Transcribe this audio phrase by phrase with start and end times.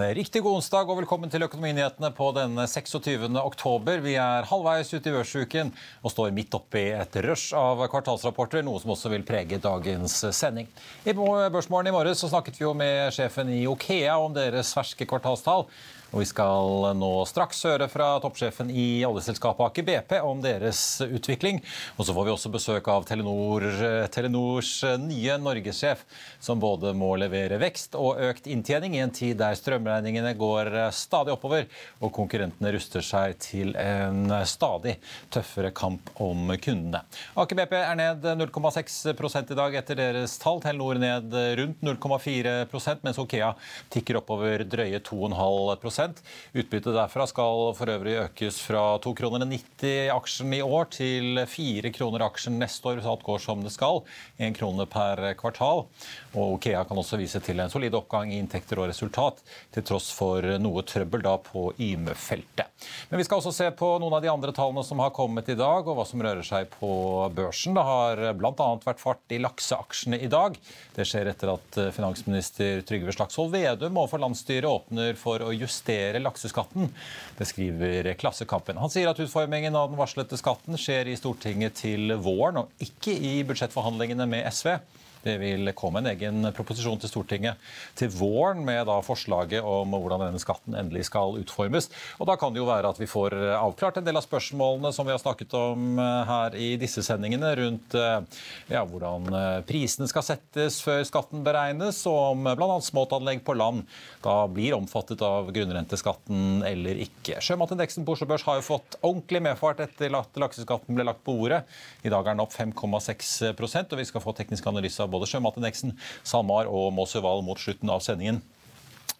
[0.00, 3.26] Riktig god onsdag og velkommen til Økonominyhetene på denne 26.
[3.40, 4.00] oktober.
[4.04, 8.64] Vi er halvveis ute i børsuken og står midt oppe i et rush av kvartalsrapporter,
[8.64, 10.70] noe som også vil prege dagens sending.
[11.04, 15.68] I Børsmorgen i morges snakket vi jo med sjefen i Okea om deres ferske kvartalstall.
[16.10, 21.60] Og vi skal nå straks høre fra toppsjefen i oljeselskapet Aker BP om deres utvikling.
[21.96, 23.66] Og så får vi også besøk av Telenor,
[24.10, 26.02] Telenors nye norgessjef,
[26.42, 29.54] som både må levere vekst og økt inntjening i en tid der
[29.90, 31.66] strømregningene går stadig oppover
[32.00, 34.96] og konkurrentene ruster seg til en stadig
[35.32, 37.02] tøffere kamp om kundene.
[37.40, 40.60] Aker BP er ned 0,6 i dag etter deres tall.
[40.62, 43.52] Telenor ned rundt 0,4% mens Okea
[43.90, 46.20] tikker oppover drøye 2,5%
[46.60, 52.24] Utbyttet derfra skal for øvrig økes fra 2,90 kroner aksjen i år til 4 kroner
[52.26, 54.02] aksjen neste år, hvis alt går som det skal.
[54.38, 55.86] 1 krone per kvartal.
[56.34, 59.40] Og Okea kan også vise til en solid oppgang i inntekter og resultat,
[59.74, 62.86] til tross for noe trøbbel da på Yme-feltet.
[63.10, 65.56] Men vi skal også se på noen av de andre tallene som har kommet i
[65.58, 66.90] dag, og hva som rører seg på
[67.36, 67.76] børsen.
[67.76, 68.68] Det har bl.a.
[68.84, 70.56] vært fart i lakseaksjene i dag.
[70.96, 76.90] Det skjer etter at finansminister Trygve Slagsvold Vedum overfor landsstyret åpner for å justere lakseskatten.
[77.38, 78.80] Det skriver Klassekampen.
[78.80, 83.14] Han sier at utformingen av den varslete skatten skjer i Stortinget til våren, og ikke
[83.14, 84.76] i budsjettforhandlingene med SV.
[85.24, 87.60] Det vil komme en egen proposisjon til Stortinget
[87.98, 91.90] til våren med da forslaget om hvordan denne skatten endelig skal utformes.
[92.18, 95.06] Og Da kan det jo være at vi får avklart en del av spørsmålene som
[95.06, 100.08] vi har snakket om eh, her i disse sendingene, rundt eh, ja, hvordan eh, prisene
[100.10, 102.78] skal settes før skatten beregnes, og om bl.a.
[102.84, 103.84] småtanlegg på land
[104.24, 107.40] da blir omfattet av grunnrenteskatten eller ikke.
[107.44, 111.34] Sjømatindeksen på Oslo Børs har jo fått ordentlig medfart etter at lakseskatten ble lagt på
[111.44, 111.62] ordet.
[112.04, 115.96] I dag er den opp 5,6% og vi skal få teknisk analyse av både sjømatindeksen,
[116.26, 118.40] SalMar og Måsøval mot slutten av sendingen.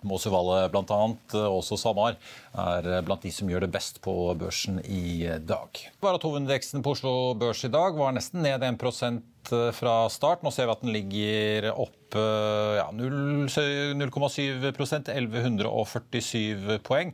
[0.06, 1.00] Måsøvallet bl.a.,
[1.44, 2.16] også SalMar,
[2.56, 5.82] er blant de som gjør det best på børsen i dag.
[6.00, 8.80] Hovedindeksen på Oslo Børs i dag var nesten ned 1
[9.48, 10.44] fra start.
[10.44, 17.12] Nå ser vi at den ligger opp ja, 0,7% 1147 poeng,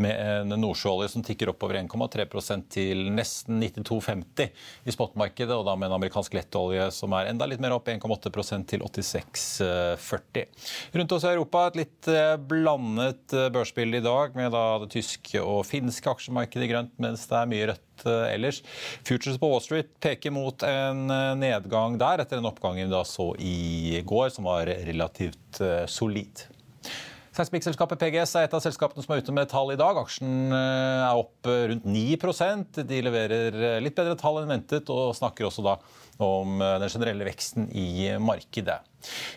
[0.00, 4.48] med en nordsjøolje som tikker oppover 1,3% til nesten 92,50
[4.88, 8.68] i spotmarkedet, og da med en amerikansk lettolje som er enda litt mer opp, 1,8%
[8.72, 10.46] til 86,40.
[10.96, 15.38] Rundt oss i Europa et litt eh, blandet eh, børsbilde i dag, med det tyske
[15.42, 18.62] og finske aksjemarkedet i grønt, mens det er mye rødt eh, ellers.
[19.06, 21.06] Futures på Wall Street peker mot en
[21.40, 26.46] nedgang der, etter en oppgang vi da så i går som var relativt uh, solid.
[27.38, 29.98] Seismikkselskapet PGS er et av selskapene som er ute med tall i dag.
[30.00, 35.14] Aksjen eh, er opp eh, rundt 9% De leverer litt bedre tall enn ventet, og
[35.14, 35.76] snakker også da
[36.18, 38.80] om den generelle veksten i markedet.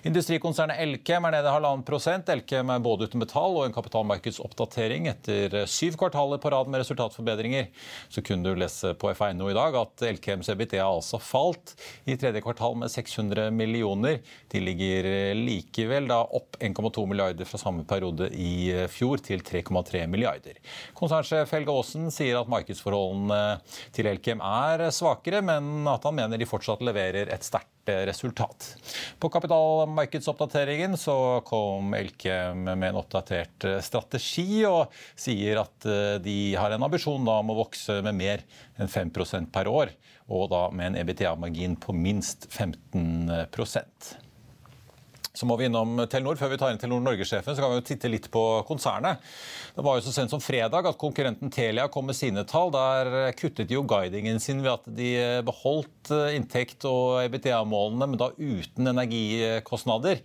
[0.07, 2.29] Industrikonsernet Elkem er nede halvannen prosent.
[2.33, 7.69] Elkem er både uten betall og en kapitalmarkedsoppdatering etter syv kvartaler på rad med resultatforbedringer.
[8.09, 11.75] Så kunne du lese på FA.no i dag at Elkems EBITDA altså falt
[12.09, 14.21] i tredje kvartal med 600 millioner.
[14.51, 20.57] De ligger likevel da opp 1,2 milliarder fra samme periode i fjor til 3,3 milliarder.
[20.97, 23.41] Konsernsjef Helge Aasen sier at markedsforholdene
[23.93, 28.75] til Elkem er svakere, men at han mener de fortsatt leverer et sterkt resultat.
[29.19, 36.73] På kapitalmarkedsoppdateringen så kom Elkem med en oppdatert strategi og sier at eh, de har
[36.75, 38.45] en ambisjon om å vokse med mer
[38.77, 39.93] enn 5% per år,
[40.31, 43.47] og da med en EBTA-margin på minst 15
[45.41, 46.37] Så må vi innom Telenor.
[46.37, 49.23] Før vi tar inn Telenor Norge-sjefen, så kan vi jo titte litt på konsernet.
[49.73, 52.69] Det var jo så sent som fredag at konkurrenten Telia kom med sine tall.
[52.75, 55.07] Der kuttet de jo guidingen sin ved at de
[55.47, 60.21] beholdt eh, inntekt og EBTA-målene, men da uten energikostnader.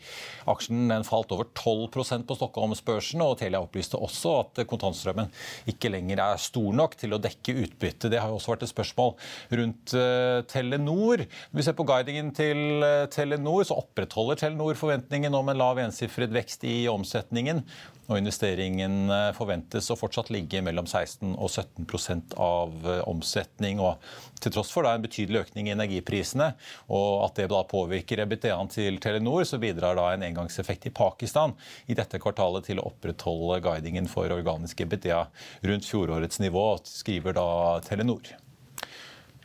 [0.53, 5.33] Aksjen den falt over 12% på Stockholmsbørsen, og Telia opplyste også at kontantstrømmen
[5.73, 8.13] ikke lenger er stor nok til å dekke utbytte.
[8.13, 9.17] Det har jo også vært et spørsmål
[9.63, 11.25] rundt eh, Telenor.
[11.25, 15.59] Når vi ser på guidingen til eh, Telenor, så opprettholder Telenor forventningene forventningen om en
[15.59, 17.63] lav ensifret vekst i omsetningen.
[18.09, 23.81] Og investeringen forventes å fortsatt ligge mellom 16 og 17 av eh, omsetning.
[23.81, 23.99] og
[24.41, 26.53] Til tross for en betydelig økning i energiprisene,
[26.89, 31.55] og at det da påvirker EBITDA-en til Telenor, så bidrar da en engangseffekt i Pakistan
[31.87, 35.27] i dette kvartalet til å opprettholde guidingen for organisk EBITDA
[35.67, 37.49] rundt fjorårets nivå, skriver da
[37.87, 38.46] Telenor.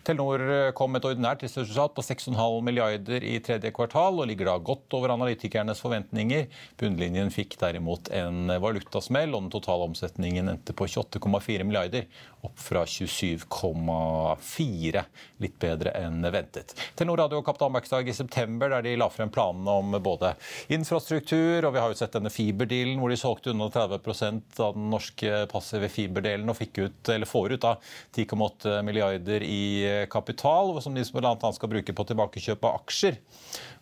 [0.07, 4.56] Telenor eh, kom et ordinært resultat på 6,5 milliarder i tredje kvartal og ligger da
[4.71, 6.48] godt over analytikernes forventninger.
[6.81, 12.09] Bunnlinjen fikk derimot en valutasmell, og den totale omsetningen endte på 28,4 milliarder,
[12.41, 15.03] opp fra 27,4.
[15.38, 16.73] Litt bedre enn ventet.
[16.95, 20.33] Telenor hadde jo kapitalmarkedsdag i september, der de la frem planene om både
[20.73, 24.89] infrastruktur, og vi har jo sett denne fiberdealen hvor de solgte unna 30 av den
[24.93, 27.75] norske passive fiberdelen og fikk ut, eller får ut da
[28.15, 29.63] 10,8 milliarder i
[30.11, 31.53] kapital, som de bl.a.
[31.53, 33.19] skal bruke på tilbakekjøp av aksjer.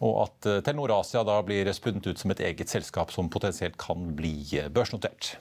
[0.06, 4.12] Og at Telenor Asia da blir spunnet ut som et eget selskap som potensielt kan
[4.16, 5.38] bli børsnotert.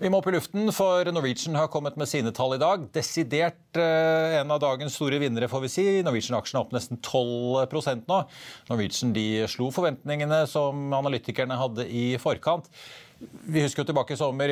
[0.00, 2.88] Vi må opp i luften, for Norwegian har kommet med sine tall i dag.
[2.96, 5.84] Desidert eh, en av dagens store vinnere, får vi si.
[6.02, 8.18] Norwegian-aksjen er opp nesten 12% nå.
[8.72, 12.66] Norwegian de slo forventningene som analytikerne hadde i forkant.
[13.20, 14.50] Vi husker jo tilbake i sommer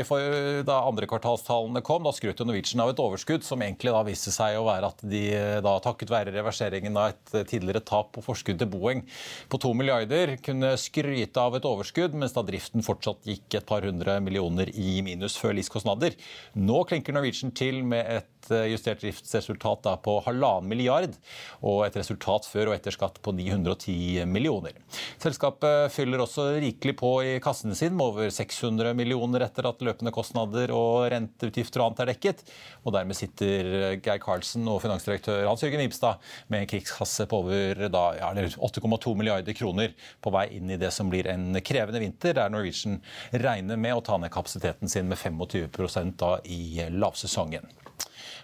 [0.66, 2.04] da andre kvartalstallene kom.
[2.06, 5.22] Da skrøt Norwegian av et overskudd som egentlig da viste seg å være at de
[5.64, 9.02] da takket være reverseringen av et tidligere tap på forskudd til Boeing
[9.50, 13.84] på to milliarder kunne skryte av et overskudd, mens da driften fortsatt gikk et par
[13.86, 16.16] hundre millioner i minus før LIS-kostnader.
[16.58, 21.14] Nå klinker Norwegian til med et Eh, justert driftsresultat da på halvannen milliard,
[21.62, 24.74] og et resultat før og etter skatt på 910 millioner.
[25.22, 30.12] Selskapet fyller også rikelig på i kassen sin med over 600 millioner etter at løpende
[30.14, 32.44] kostnader og renteutgifter og annet er dekket.
[32.84, 36.22] Og dermed sitter Geir Karlsen og finansdirektør Hans Jørgen Ibstad
[36.52, 41.10] med en krigskasse på over ja, 8,2 milliarder kroner på vei inn i det som
[41.12, 43.00] blir en krevende vinter, der Norwegian
[43.32, 47.66] regner med å ta ned kapasiteten sin med 25% da i lavsesongen.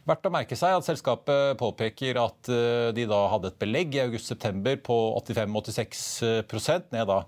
[0.08, 4.00] Verdt å merke seg at selskapet påpeker at eh, de da hadde et belegg i
[4.06, 7.18] august-september på 85-86 ned da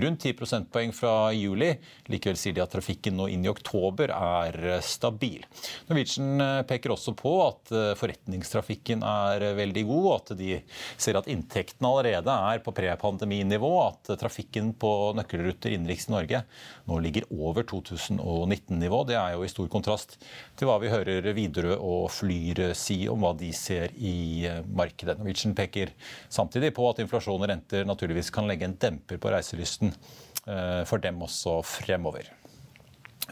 [0.00, 1.74] rundt 10 prosentpoeng fra juli.
[2.08, 5.44] Likevel sier de at trafikken nå inn i oktober er eh, stabil.
[5.90, 10.56] Norwegian eh, peker også på at forretningstrafikken er veldig god, og at de
[10.96, 13.74] ser at inntektene allerede er på pre-pandeminivå.
[13.84, 16.42] At trafikken på nøkkelruter innenriks i Norge
[16.88, 19.04] nå ligger over 2019-nivå.
[19.12, 20.16] Det er jo i stor kontrast
[20.56, 25.18] til hva vi hører Widerøe og Flyr si om hva de ser i eh, markedet.
[25.18, 25.90] Norwegian peker
[26.30, 31.02] samtidig på at inflasjon og renter naturligvis kan legge en demper på reiselysten eh, for
[31.02, 32.30] dem også fremover.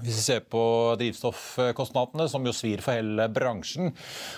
[0.02, 0.62] Hvis vi ser på
[1.00, 3.92] drivstoffkostnadene, som jo svir for hele bransjen,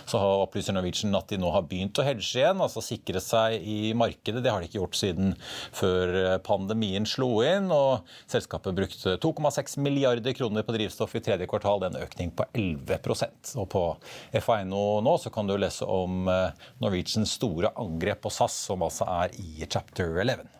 [0.09, 3.93] så opplyser Norwegian at de nå har begynt å hedge igjen, altså sikre seg i
[3.99, 4.43] markedet.
[4.45, 5.35] Det har de ikke gjort siden
[5.77, 7.71] før pandemien slo inn.
[7.75, 11.83] og Selskapet brukte 2,6 milliarder kroner på drivstoff i tredje kvartal.
[11.83, 13.85] Det er en økning på 11% Og På
[14.41, 19.09] FA.no nå så kan du lese om eh, Norwegians store angrep på SAS, som altså
[19.21, 20.60] er i chapter 11.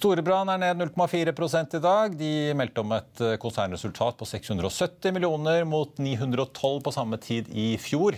[0.00, 2.14] Storebrand er ned 0,4 i dag.
[2.16, 7.74] De meldte om et eh, konsernresultat på 670 millioner mot 912 på samme tid i
[7.76, 8.16] fjor.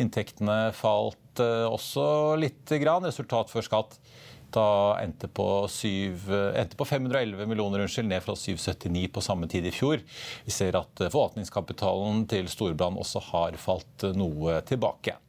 [0.00, 2.64] Inntektene falt eh, også litt.
[2.80, 3.04] Grann.
[3.04, 3.98] Resultat før skatt
[4.50, 6.24] da endte på, 7,
[6.56, 10.00] endte på 511 millioner, unnskyld, ned fra 779 på samme tid i fjor.
[10.48, 15.20] Vi ser at eh, forvaltningskapitalen til Storebrand også har falt noe tilbake.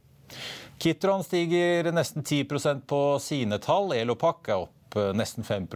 [0.81, 3.91] Kitron stiger nesten 10% på sine tall.
[3.99, 5.67] Elopak er opp opp nesten 5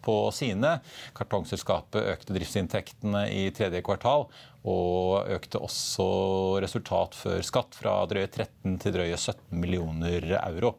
[0.00, 0.78] på sine.
[1.14, 4.28] Kartongselskapet økte driftsinntektene i tredje kvartal
[4.68, 10.74] og økte også resultat før skatt fra drøye 13 til drøye 17 millioner euro.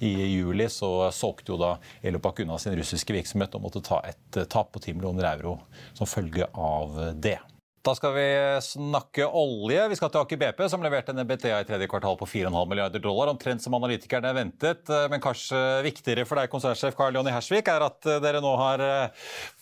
[0.00, 4.42] I juli så solgte jo da Elopak unna sin russiske virksomhet og måtte ta et
[4.50, 5.60] tap på 10 millioner euro
[5.94, 7.38] som følge av det.
[7.80, 8.24] Da skal vi
[8.60, 9.86] snakke olje.
[9.88, 13.00] Vi skal til Aker BP, som leverte en EBTA i tredje kvartal på 4,5 milliarder
[13.00, 13.30] dollar.
[13.32, 14.90] Omtrent som analytikerne ventet.
[15.08, 15.56] Men kanskje
[15.86, 18.84] viktigere for deg, konsernsjef Karl Jonny Hersvik, er at dere nå har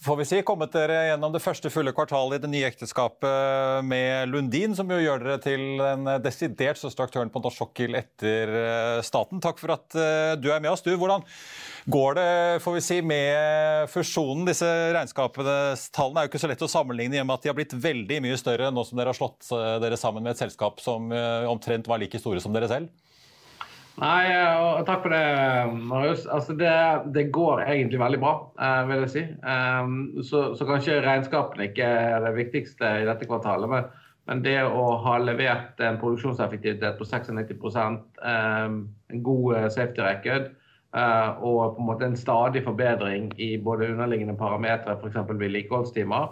[0.02, 4.34] får vi si, kommet dere gjennom det første fulle kvartalet i det nye ekteskapet med
[4.34, 8.50] Lundin, som jo gjør dere til den desidert største aktøren på norsk sokkel etter
[9.06, 9.38] staten.
[9.46, 9.94] Takk for at
[10.42, 10.82] du er med oss.
[10.82, 11.22] Du, hvordan
[11.88, 14.44] går det får vi si, med fusjonen?
[14.48, 17.50] Disse regnskapenes tallene er jo ikke så lett å sammenligne i og med at de
[17.50, 20.42] har blitt veldig mye større nå som dere har slått eh, dere sammen med et
[20.42, 22.92] selskap som eh, omtrent var like store som dere selv?
[23.98, 24.28] Nei,
[24.62, 25.22] og takk for det,
[25.90, 26.28] Marius.
[26.30, 26.74] Altså det,
[27.16, 29.24] det, går egentlig veldig bra, eh, vil jeg si.
[30.28, 33.72] Så, så, kanskje regnskapene ikke er det viktigste i dette kvartalet.
[33.72, 33.88] Men,
[34.28, 38.80] men det å ha levert en produksjonseffektivitet på 96% en
[39.24, 40.52] god safety record
[40.98, 45.18] og på en måte en stadig forbedring i både underliggende parametere, f.eks.
[45.28, 46.28] vedlikeholdstimer,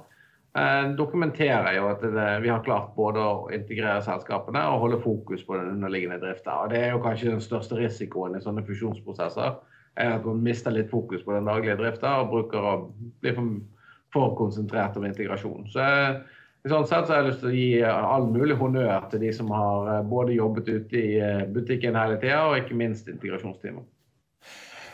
[0.57, 5.43] Eh, dokumenterer jo at det, vi har klart både å integrere selskapene og holde fokus
[5.45, 6.63] på den underliggende drifta.
[6.71, 9.59] Det er jo kanskje den største risikoen i sånne fusjonsprosesser.
[10.01, 12.73] er At man mister litt fokus på den daglige drifta og bruker å
[13.21, 15.69] bli for, konsentrert om integrasjon.
[15.75, 16.23] Så eh,
[16.65, 19.35] i sånn sett så har jeg lyst til å gi all mulig honnør til de
[19.37, 21.21] som har eh, både jobbet ute i
[21.53, 23.85] butikken hele tida, og ikke minst integrasjonsteamet.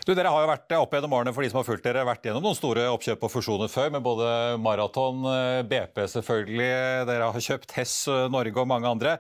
[0.02, 2.25] Du, dere har jo vært opp gjennom årene for de som har fulgt dere, vært
[2.26, 6.71] gjennom noen store oppkjøp og fusjoner før, med både Maraton, eh, BP selvfølgelig,
[7.06, 9.12] dere har kjøpt Hess eh, Norge og mange andre.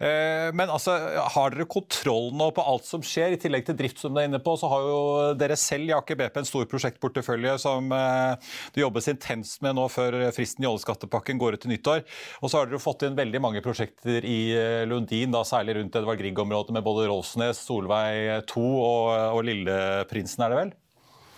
[0.00, 0.94] Eh, men altså,
[1.34, 3.34] har dere kontroll nå på alt som skjer?
[3.36, 5.02] I tillegg til drift som du er inne på, så har jo
[5.36, 10.16] dere selv i Aker BP en stor prosjektportefølje som det jobbes intenst med nå før
[10.32, 12.00] fristen i oljeskattepakken går ut til nyttår.
[12.40, 14.40] Og så har dere fått inn veldig mange prosjekter i
[14.88, 19.06] Lundin, da særlig rundt Edvard Grieg-området med både Rolfsnes, Solveig 2 og,
[19.36, 20.72] og Lilleprins Prinsen, er det vel?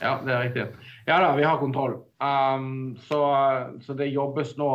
[0.03, 0.65] Ja, det er riktig.
[1.07, 1.95] Ja da, vi har kontroll.
[2.23, 3.21] Um, så,
[3.81, 4.69] så, det jobbes nå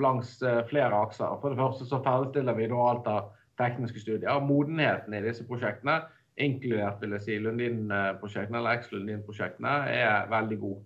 [0.00, 1.36] langs uh, flere akser.
[1.42, 4.40] For det første så ferdigstiller vi nå alt av tekniske studier.
[4.42, 6.00] Modenheten i disse prosjektene,
[6.40, 10.78] inkludert vil jeg si Lundin-prosjektene, eller eks-Lundin-prosjektene, er veldig god.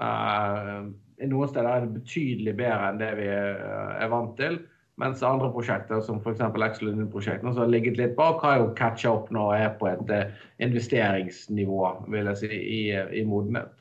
[0.00, 0.90] Uh,
[1.28, 4.62] noen steder er det betydelig bedre enn det vi uh, er vant til.
[5.02, 6.40] Mens andre prosjekter, som f.eks.
[6.40, 10.12] Exolund-prosjektene, som har ligget litt bak, har jo catcha opp nå og er på et
[10.14, 11.80] eh, investeringsnivå
[12.14, 12.82] vil jeg si, i,
[13.20, 13.72] i modenhet.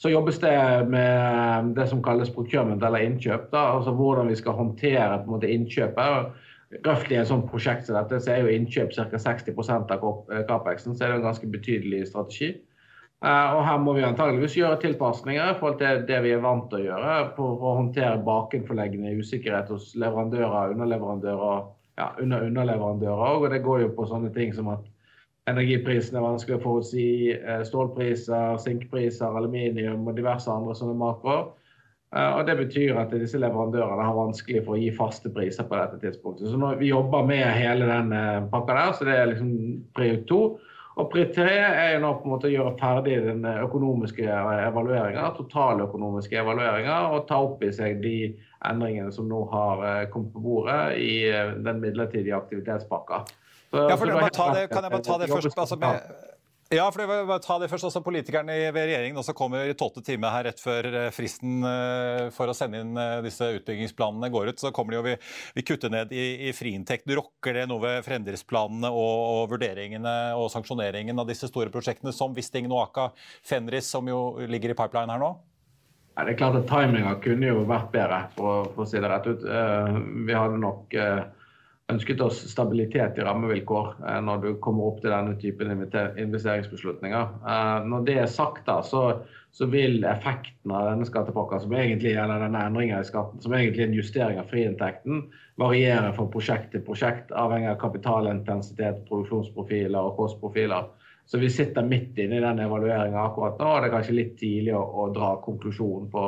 [0.00, 0.56] Så jobbes det
[0.92, 3.48] med det som kalles procurement, eller innkjøp.
[3.52, 6.42] Da, altså Hvordan vi skal håndtere på en måte innkjøpet.
[6.84, 9.06] Røft i et sånt prosjekt som dette så er jo innkjøp ca.
[9.22, 10.08] 60% av
[10.48, 12.50] Capexen, så er det en ganske betydelig strategi.
[13.26, 16.68] Eh, og her må vi antageligvis gjøre tilpasninger i forhold til det vi er vant
[16.70, 21.64] til å gjøre for å håndtere bakenforleggende usikkerhet hos leverandører, underleverandører,
[21.98, 23.40] ja, under underleverandører.
[23.40, 24.84] Og det går jo på sånne ting som at
[25.50, 31.48] energiprisen er vanskelig å forutsi, eh, stålpriser, sinkpriser, aluminium og diverse andre sånne makroer.
[32.14, 35.74] Eh, og Det betyr at disse leverandørene har vanskelig for å gi faste priser på
[35.74, 36.46] dette tidspunktet.
[36.52, 38.14] Så nå, Vi jobber med hele den
[38.54, 40.60] pakka der, så det er liksom prioritet to.
[40.96, 45.26] Og Pri tre er jo nå på en måte å gjøre ferdig den økonomiske evalueringa,
[45.36, 48.30] totaløkonomiske evalueringa, og ta opp i seg de
[48.64, 53.26] endringene som nå har eh, kommet på bordet i eh, den midlertidige aktivitetspakka.
[53.68, 55.52] Så, ja, for det, det, kan jeg bare ta det først?
[55.58, 56.08] Altså med,
[56.68, 57.86] ja, for det var, ta det først.
[57.86, 62.22] også Politikerne ved regjeringen også kommer i tolvte time her rett før eh, fristen eh,
[62.34, 64.62] for å sende inn eh, disse utbyggingsplanene går ut.
[64.64, 65.14] Så kommer de og vi,
[65.54, 67.06] vi kutter ned i, i friinntekt.
[67.06, 72.34] Rokker det noe ved fremdriftsplanene og, og, vurderingene og sanksjoneringen av disse store prosjektene, som
[72.34, 73.12] Wisting, Noaka,
[73.46, 74.20] Fenris, som jo
[74.50, 75.30] ligger i pipeline her nå?
[76.16, 79.12] Ja, det er klart at Timinga kunne jo vært bedre, for, for å si det
[79.12, 79.46] rett ut.
[80.26, 80.98] Vi hadde nok
[81.92, 87.34] ønsket oss stabilitet i rammevilkår eh, når du kommer opp til denne typen investeringsbeslutninger.
[87.46, 89.02] Eh, når det er sagt, da, så,
[89.54, 93.98] så vil effekten av denne skattepakka, eller denne endringen i skatten, som egentlig er en
[94.00, 95.24] justering av friinntekten,
[95.62, 100.90] variere fra prosjekt til prosjekt, avhengig av kapitalintensitet, produksjonsprofiler og kostprofiler.
[101.26, 104.36] Så vi sitter midt inne i den evalueringa akkurat nå, og det er kanskje litt
[104.38, 106.26] tidlig å, å dra konklusjonen på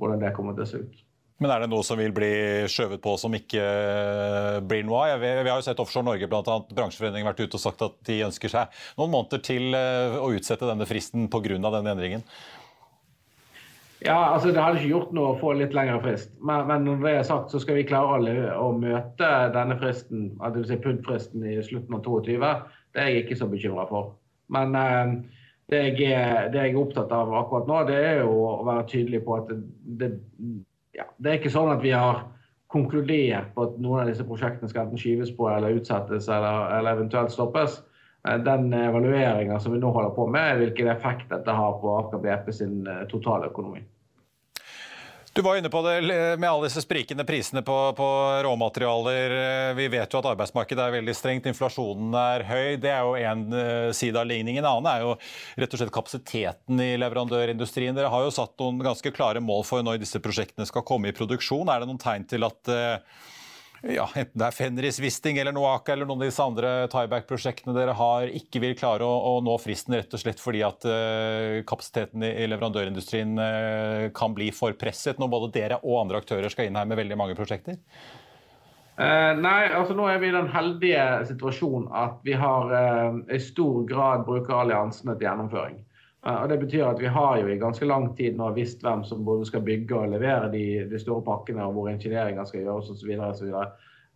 [0.00, 1.02] hvordan det kommer til å se ut.
[1.42, 2.32] Men er det noe som vil bli
[2.70, 5.22] skjøvet på som ikke eh, blir noe av?
[5.22, 6.58] Vi, har jo sett Offshore Norge, bl.a.
[6.70, 10.68] bransjeforeningen, vært ute og sagt at de ønsker seg noen måneder til eh, å utsette
[10.68, 11.58] denne fristen pga.
[11.58, 12.22] denne endringen.
[14.02, 16.32] Ja, altså Det hadde ikke gjort noe å få litt lengre frist.
[16.42, 20.70] Men, men når det er sagt, så skal vi klare å, møte denne fristen, dvs.
[20.70, 22.50] Si PUD-fristen i slutten av 2022.
[22.92, 24.14] Det er jeg ikke så bekymra for.
[24.54, 25.14] Men eh,
[25.72, 28.88] det jeg, er, det jeg, er, opptatt av akkurat nå, det er jo å være
[28.90, 29.60] tydelig på at det,
[30.02, 30.10] det,
[30.96, 32.26] ja, det er ikke sånn at vi har
[32.72, 36.96] konkludert på at noen av disse prosjektene skal enten skyves på eller utsettes eller, eller
[36.96, 37.80] eventuelt stoppes.
[38.28, 42.22] Eh, den evalueringa som vi nå holder på med, hvilken effekt dette har på Aker
[42.24, 43.84] BP sin totale totaløkonomi.
[45.34, 45.94] Du var inne på det
[46.36, 48.08] med alle disse sprikende prisene på, på,
[48.44, 49.32] råmaterialer.
[49.78, 52.66] Vi vet jo at arbeidsmarkedet er veldig strengt, inflasjonen er høy.
[52.82, 54.60] Det er jo én eh, side av ligningen.
[54.60, 55.14] En annen er jo
[55.62, 57.96] rett og slett kapasiteten i leverandørindustrien.
[57.96, 61.16] Dere har jo satt noen ganske klare mål for når disse prosjektene skal komme i
[61.16, 61.72] produksjon.
[61.72, 62.74] Er det noen tegn til at
[63.82, 67.96] ja, enten det er Fenris Wisting eller Noaka eller noen av disse andre tieback-prosjektene dere
[67.98, 72.22] har, ikke vil klare å, å, nå fristen rett og slett fordi at uh, kapasiteten
[72.22, 76.70] i, i leverandørindustrien uh, kan bli for presset når både dere og andre aktører skal
[76.70, 77.80] inn her med veldig mange prosjekter?
[78.94, 82.70] Uh, nei, altså nå er vi i den heldige situasjonen at vi har
[83.34, 85.82] i stor grad brukeralliansene til gjennomføring.
[86.22, 89.24] Og Det betyr at vi har jo i ganske lang tid nå visst hvem som
[89.26, 93.16] både skal bygge og levere de, de store pakkene, og hvor ingenieringa skal gjøres osv.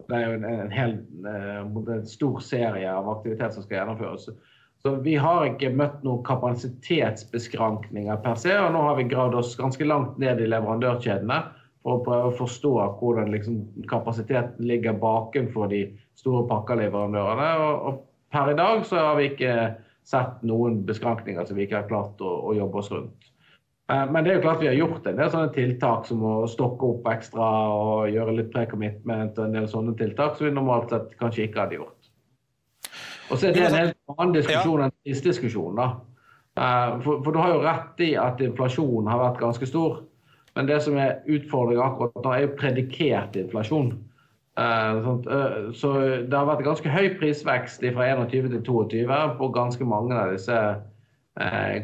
[0.06, 0.92] Det er jo en, en, hel,
[1.26, 4.28] eh, en stor serie av aktivitet som skal gjennomføres.
[4.82, 8.52] Så Vi har ikke møtt noen kapasitetsbeskrankninger per se.
[8.54, 11.40] og Nå har vi gravd oss ganske langt ned i leverandørkjedene
[11.82, 13.56] for å prøve å forstå hvordan liksom,
[13.90, 15.82] kapasiteten ligger bakenfor de
[16.14, 17.50] store pakkeleverandørene.
[17.64, 17.98] Og, og
[18.30, 19.56] per i dag så har vi ikke
[20.06, 23.30] sett noen beskrankninger som vi ikke har klart å, å jobbe oss rundt.
[23.92, 26.34] Eh, men det er jo klart vi har gjort en del sånne tiltak som å
[26.50, 30.94] stokke opp ekstra og gjøre litt pre-commitment og en del sånne tiltak som vi normalt
[30.94, 32.10] sett kanskje ikke hadde gjort.
[33.30, 35.80] Og så er det en helt annen diskusjon enn prisdiskusjonen.
[35.80, 35.88] da.
[36.56, 40.04] Eh, for, for, du har jo rett i at inflasjonen har vært ganske stor.
[40.56, 43.90] Men det som er utfordringen akkurat nå, er jo predikert inflasjon.
[44.56, 45.92] Eh, eh, så
[46.24, 50.60] det har vært ganske høy prisvekst fra 21 til 22 på ganske mange av disse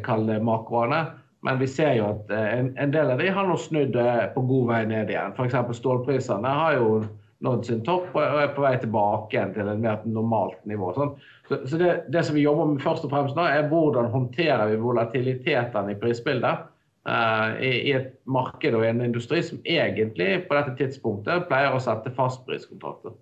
[0.01, 1.03] kalde makroene.
[1.45, 3.93] Men vi ser jo at en, del av de har nå snudd
[4.33, 5.35] på god vei ned igjen.
[5.35, 5.75] F.eks.
[5.77, 7.03] stålprisene har jo
[7.43, 10.93] nådd sin topp og er på vei tilbake igjen til et mer normalt nivå.
[10.95, 11.11] Sånn.
[11.49, 14.79] Så, det, det, som vi jobber med først og fremst nå, er hvordan håndterer vi
[14.81, 16.69] volatilitetene i prisbildet.
[17.03, 21.81] Uh, i, et marked og i en industri som egentlig på dette tidspunktet pleier å
[21.83, 23.17] sette fastpriskontrakter.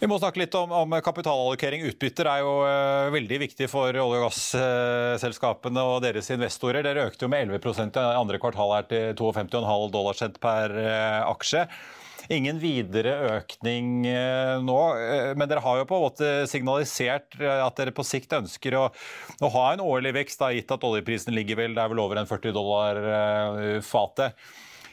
[0.00, 1.86] Vi må snakke litt om, om kapitalallokering.
[1.88, 6.84] Utbytter er jo uh, veldig viktig for olje- og gasselskapene og deres investorer.
[6.84, 11.64] Dere økte jo med 11% i andre kvartal her til 52,5 dollarsett per uh, aksje.
[12.30, 17.58] Ingen videre økning eh, nå, eh, men dere har jo på en måte signalisert eh,
[17.58, 18.84] at dere på sikt ønsker å,
[19.42, 22.20] å ha en årlig vekst, da, gitt at oljeprisen ligger vel, det er vel over
[22.20, 23.00] en 40 dollar
[23.82, 24.38] fatet.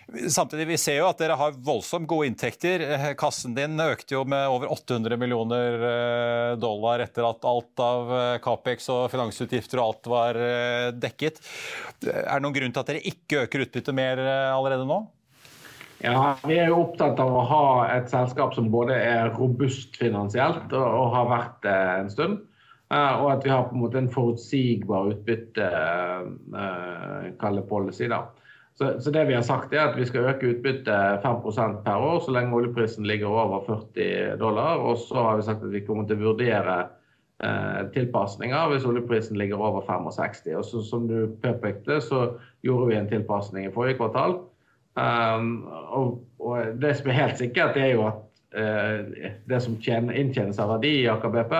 [0.07, 2.81] Samtidig vi ser jo at dere har voldsomt gode inntekter.
[3.19, 9.09] Kassen din økte jo med over 800 millioner dollar etter at alt av Capex og
[9.11, 10.39] finansutgifter og alt var
[10.95, 11.43] dekket.
[12.07, 14.23] Er det noen grunn til at dere ikke øker utbyttet mer
[14.55, 15.03] allerede nå?
[16.03, 20.73] Ja, Vi er jo opptatt av å ha et selskap som både er robust finansielt
[20.73, 22.43] og, og har vært det en stund.
[22.87, 25.65] Uh, og at vi har på en måte en forutsigbar utbytte,
[26.53, 28.07] uh, policy.
[28.07, 28.21] da.
[28.77, 32.19] Så, så, det vi har sagt er at vi skal øke utbyttet 5% per år
[32.23, 34.77] så lenge oljeprisen ligger over 40 dollar.
[34.77, 36.77] Og så har vi sagt at vi kommer til å vurdere
[37.43, 40.53] uh, tilpasninger hvis oljeprisen ligger over 65.
[40.55, 44.39] Og så, som du påpekte, så gjorde vi en tilpasning i forrige kvartal.
[44.97, 48.23] Um, og, og, det som er helt sikkert, er jo at
[48.57, 51.53] uh, det som inntjenes av verdi i Aker BP,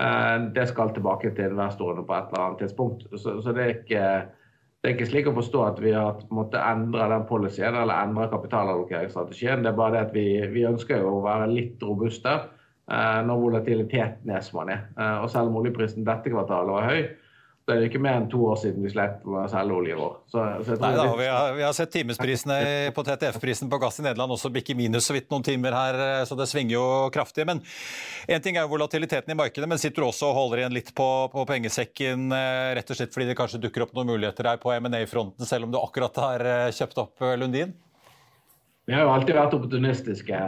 [0.00, 3.04] uh, det skal tilbake til investorene på et eller annet tidspunkt.
[3.12, 4.06] Så, så det, er ikke,
[4.80, 8.30] det, er ikke, slik å forstå at vi har måttet endre den policyen eller endre
[8.32, 9.66] kapitalallokeringsstrategien.
[9.66, 14.32] Det er bare det at vi, vi ønsker å være litt robuste uh, når volatiliteten
[14.32, 14.88] er som den er.
[15.20, 17.04] og selv om oljeprisen dette kvartalet var høy,
[17.64, 19.96] det er ikke mer enn to år siden vi slipper med å selge olje i
[19.96, 20.16] år.
[20.28, 22.58] Så, så Nei, da, vi, har, vi, har, sett timesprisene
[22.92, 26.24] på TTF-prisen på gass i Nederland også bikke minus så vidt noen timer her, eh,
[26.28, 27.46] så det svinger jo kraftig.
[27.48, 27.62] Men
[28.28, 30.92] Én ting er jo volatiliteten i markedet, men sitter du også og holder igjen litt
[30.96, 34.60] på, på pengesekken eh, rett og slett fordi det kanskje dukker opp noen muligheter her
[34.60, 37.72] på M&A-fronten, selv om du akkurat har eh, kjøpt opp Lundin?
[38.84, 40.38] Vi har jo alltid vært opportunistiske,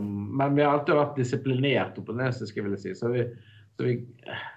[0.00, 2.94] men vi har alltid vært disiplinert opportunistiske, vil jeg si.
[2.96, 3.26] Så vi
[3.76, 3.98] så vi,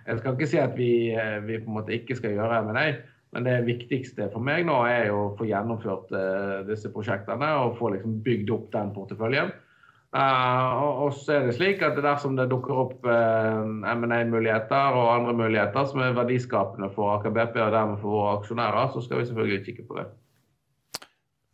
[0.07, 2.87] jeg skal ikke si at vi, eh, vi, på en måte ikke skal gjøre M&A,
[3.35, 7.91] men det viktigste for meg nå er å få gjennomført uh, disse prosjektene og få
[7.91, 9.49] liksom bygd opp den porteføljen.
[10.15, 15.33] Uh, og, så er det slik at dersom det dukker opp uh, M&A-muligheter og andre
[15.35, 19.27] muligheter som er verdiskapende for Aker BP og dermed for våre aksjonærer, så skal vi
[19.27, 20.07] selvfølgelig kikke på det.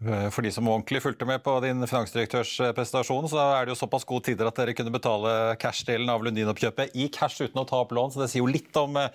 [0.01, 3.77] Eh, for de som ordentlig fulgte med på din finansdirektørs-presentasjon, prestasjon, så er det jo
[3.83, 7.83] såpass gode tider at dere kunne betale cash-delen av Lundin-oppkjøpet i cash uten å ta
[7.83, 9.11] opp lån, så det sier jo litt om eh,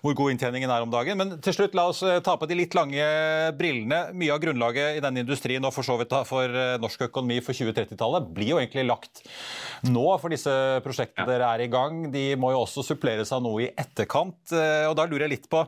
[0.00, 1.20] hvor god inntjeningen er om dagen.
[1.20, 3.04] Men til slutt, la oss ta på de litt lange
[3.58, 4.00] brillene.
[4.16, 8.30] Mye av grunnlaget i denne industrien og for så vidt for norsk økonomi for 2030-tallet
[8.34, 9.22] blir jo egentlig lagt
[9.86, 10.52] nå, for disse
[10.84, 12.06] prosjektene dere er i gang.
[12.12, 14.40] De må jo også suppleres av noe i etterkant,
[14.88, 15.62] og da lurer jeg litt på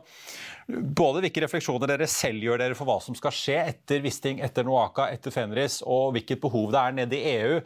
[0.67, 4.62] både hvilke refleksjoner dere selv gjør dere for hva som skal skje etter Wisting, etter
[4.67, 7.59] Noaka, etter Fenris, og hvilket behov det er nede i EU.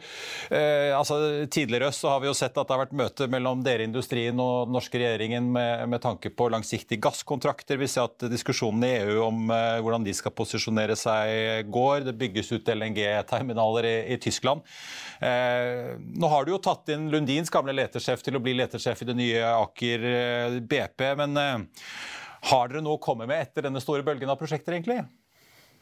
[0.54, 1.18] Eh, altså,
[1.50, 4.38] tidligere så har vi jo sett at det har vært møte mellom dere i industrien
[4.42, 7.80] og den norske regjeringen med, med tanke på langsiktige gasskontrakter.
[7.80, 12.06] Vi ser at diskusjonen i EU om eh, hvordan de skal posisjonere seg, går.
[12.08, 14.64] Det bygges ut LNG-terminaler i, i, Tyskland.
[15.20, 19.10] Eh, nå har du jo tatt inn Lundins gamle letersjef til å bli letersjef i
[19.10, 21.04] det nye Aker eh, BP.
[21.18, 21.56] men eh,
[22.50, 25.02] har dere noe å komme med etter denne store bølgen av prosjekter, egentlig?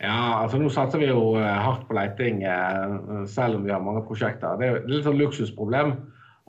[0.02, 3.84] Ja, altså Nå satser vi jo eh, hardt på leiting, eh, selv om vi har
[3.84, 4.58] mange prosjekter.
[4.60, 5.94] Det er et litt sånn luksusproblem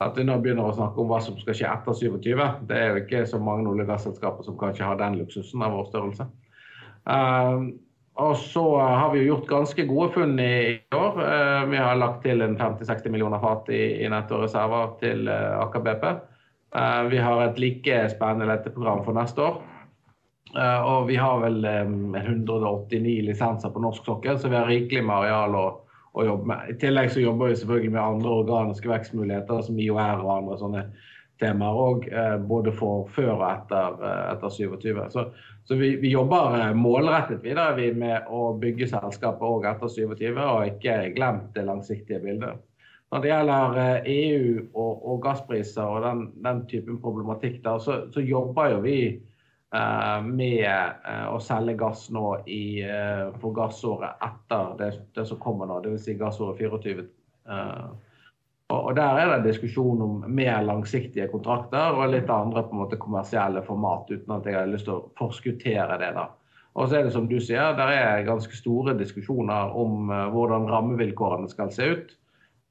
[0.03, 2.43] at vi nå begynner å snakke om hva som skal skje etter 27.
[2.69, 5.73] Det er jo ikke så mange olje- og gasselskaper som kanskje har den luksusen av
[5.73, 6.27] vår størrelse.
[7.07, 7.71] Uh,
[8.19, 11.17] og så har vi jo gjort ganske gode funn i, år.
[11.71, 16.05] Vi har lagt til en 50-60 millioner fat i, i nettoreserver til uh, Aker BP.
[17.13, 19.61] vi har et like spennende leteprogram for neste år.
[20.55, 25.03] Uh, og vi har vel um, 189 lisenser på norsk sokkel, så vi har rikelig
[25.03, 25.65] med areal å,
[26.13, 26.71] å, jobbe med.
[26.71, 30.85] I tillegg så jobber vi selvfølgelig med andre organiske vekstmuligheter som IOR og andre sånne
[31.43, 35.03] temaer òg, uh, både for før og etter, uh, etter 27.
[35.17, 35.27] Så,
[35.67, 40.71] så vi, vi, jobber målrettet videre vi, med å bygge selskapet òg etter 27, og
[40.71, 42.63] ikke glemt det langsiktige bildet.
[43.11, 43.77] Når det gjelder
[44.11, 48.99] EU og, og gasspriser og den, den typen problematikk der, så, så jobber jo vi
[49.11, 49.36] Eh,
[50.23, 55.67] med eh, å selge gass nå i, eh, for gassåret etter det, det som kommer
[55.67, 56.05] nå, dvs.
[56.05, 57.07] Si gassåret 24.
[58.67, 62.99] Og Der er det diskusjon om mer langsiktige kontrakter og litt andre på en måte
[62.99, 66.09] kommersielle format, uten at jeg har lyst til å forskuttere det.
[66.15, 66.25] da.
[66.75, 71.47] Og så er det som du sier, der er ganske store diskusjoner om hvordan rammevilkårene
[71.49, 72.11] skal se ut.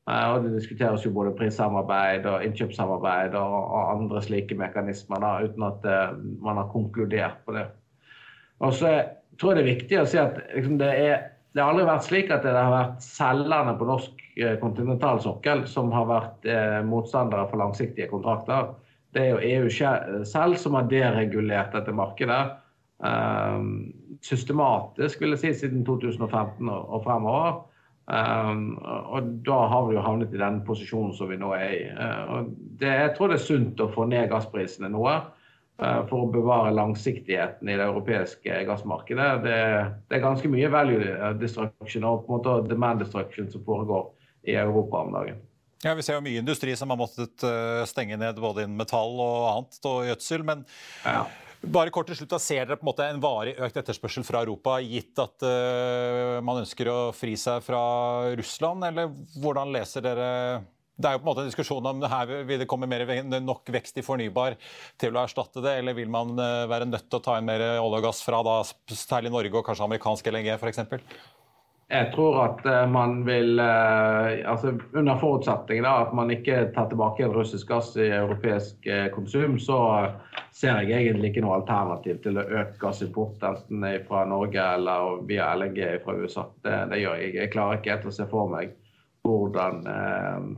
[0.07, 5.33] Eh, og Det diskuteres jo både prissamarbeid og innkjøpssamarbeid og, og andre slike mekanismer, da,
[5.42, 7.66] uten at uh, man har konkludert på det.
[8.62, 8.92] Og så
[9.40, 12.07] tror jeg det er viktig å si at liksom, det, er, det, har aldri vært
[12.07, 17.49] slik at det har vært selgerne på norsk uh, kontinentalsokkel som har vært uh, motstandere
[17.51, 18.77] for langsiktige kontrakter.
[19.16, 22.45] Det er jo EU selv som har deregulert dette markedet
[24.25, 27.59] systematisk, vil jeg si, siden 2015 og, og fremover.
[28.07, 31.81] Um, og da har vi jo havnet i den posisjonen som vi nå er i.
[31.90, 32.45] Uh,
[32.79, 36.75] det, jeg tror det er sunt å få ned gassprisene noe uh, for å bevare
[36.77, 39.31] langsiktigheten i det europeiske gassmarkedet.
[39.42, 39.57] Det,
[40.07, 44.07] det, er ganske mye value destruction og på en måte demand destruction som foregår
[44.47, 45.42] i Europa om dagen.
[45.83, 49.19] Ja, Vi ser jo mye industri som har måttet uh, stenge ned både innen metall
[49.19, 50.47] og annet, og gjødsel.
[50.47, 50.62] men
[51.03, 51.27] ja.
[51.62, 54.42] Bare kort til slutt, da Ser dere på en måte en varig økt etterspørsel fra
[54.45, 57.83] Europa, gitt at uh, man ønsker å fri seg fra
[58.38, 60.31] Russland, eller hvordan leser dere
[60.97, 63.03] det er jo på en måte en diskusjon om her vil det komme mer,
[63.45, 64.55] nok vekst i fornybar
[64.97, 67.64] til å erstatte det, eller vil man uh, være nødt til å ta inn mer
[67.83, 68.62] olje og gass fra da,
[68.97, 70.81] særlig Norge og kanskje amerikansk LNG f.eks.?
[71.87, 76.88] Jeg tror at eh, man vil eh, altså Under forutsetning da, at man ikke tar
[76.90, 79.79] tilbake en russisk gass i europeisk eh, konsum, så
[80.51, 85.53] ser jeg egentlig ikke noe alternativ til å øke gassimport enten fra Norge eller via
[85.55, 86.49] LNG fra USA.
[86.66, 87.37] Det, det gjør jeg.
[87.38, 88.75] Jeg klarer ikke helt å se for meg
[89.27, 89.81] hvordan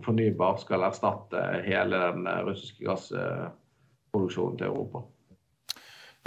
[0.05, 5.01] fornybar skal erstatte hele den russiske gassproduksjonen til Europa.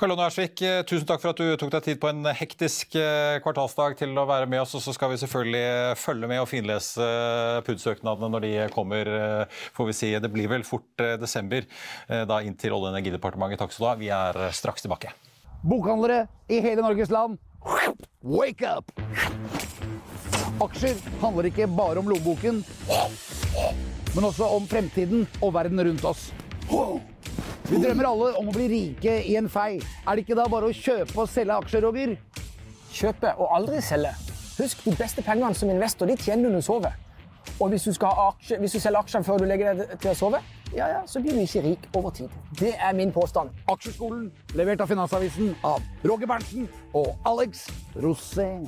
[0.01, 2.95] Karl Lonne Ersvik, eh, tusen takk for at du tok deg tid på en hektisk
[2.97, 4.71] eh, kvartalsdag til å være med oss.
[4.73, 7.05] Og så skal vi selvfølgelig eh, følge med og finlese
[7.67, 9.11] PUD-søknadene når de kommer.
[9.77, 10.09] får vi si.
[10.17, 11.69] Det blir vel fort desember,
[12.09, 13.61] da inn til Olje- og energidepartementet.
[13.61, 13.93] Takk skal du ha.
[14.01, 15.13] Vi er straks tilbake.
[15.61, 17.37] Bokhandlere i hele Norges land,
[18.25, 18.89] wake up!
[20.65, 22.65] Aksjer handler ikke bare om lommeboken,
[24.17, 26.31] men også om fremtiden og verden rundt oss.
[27.71, 29.77] Vi drømmer alle om å bli rike i en fei.
[29.79, 32.17] Er det ikke da bare å kjøpe og selge aksjer, Roger?
[32.91, 34.11] Kjøpe og aldri selge.
[34.57, 36.97] Husk, de beste pengene som investor de tjener du når du sover.
[37.63, 40.43] Og hvis du, aksje, hvis du selger aksjer før du legger deg til å sove,
[40.75, 42.35] ja, ja, så blir du ikke rik over tid.
[42.59, 43.55] Det er min påstand.
[43.71, 44.27] Aksjeskolen,
[44.59, 47.69] levert av Finansavisen av Roger Berntsen og Alex
[48.03, 48.67] Rosén.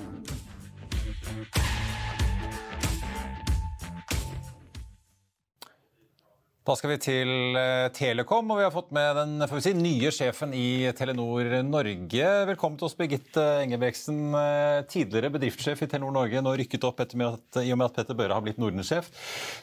[6.63, 10.53] Da skal vi til eh, Telekom, og vi har fått med den si, nye sjefen
[10.55, 12.29] i Telenor Norge.
[12.47, 14.21] Velkommen til oss, Birgitte Engebreksen.
[14.39, 17.97] Eh, tidligere bedriftssjef i Telenor Norge, nå rykket opp etter at, i og med at
[17.99, 19.11] Petter Børre har blitt Nordensjef.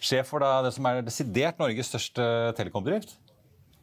[0.04, 2.28] Sjef for da, det som er desidert Norges største
[2.60, 3.16] telekombedrift.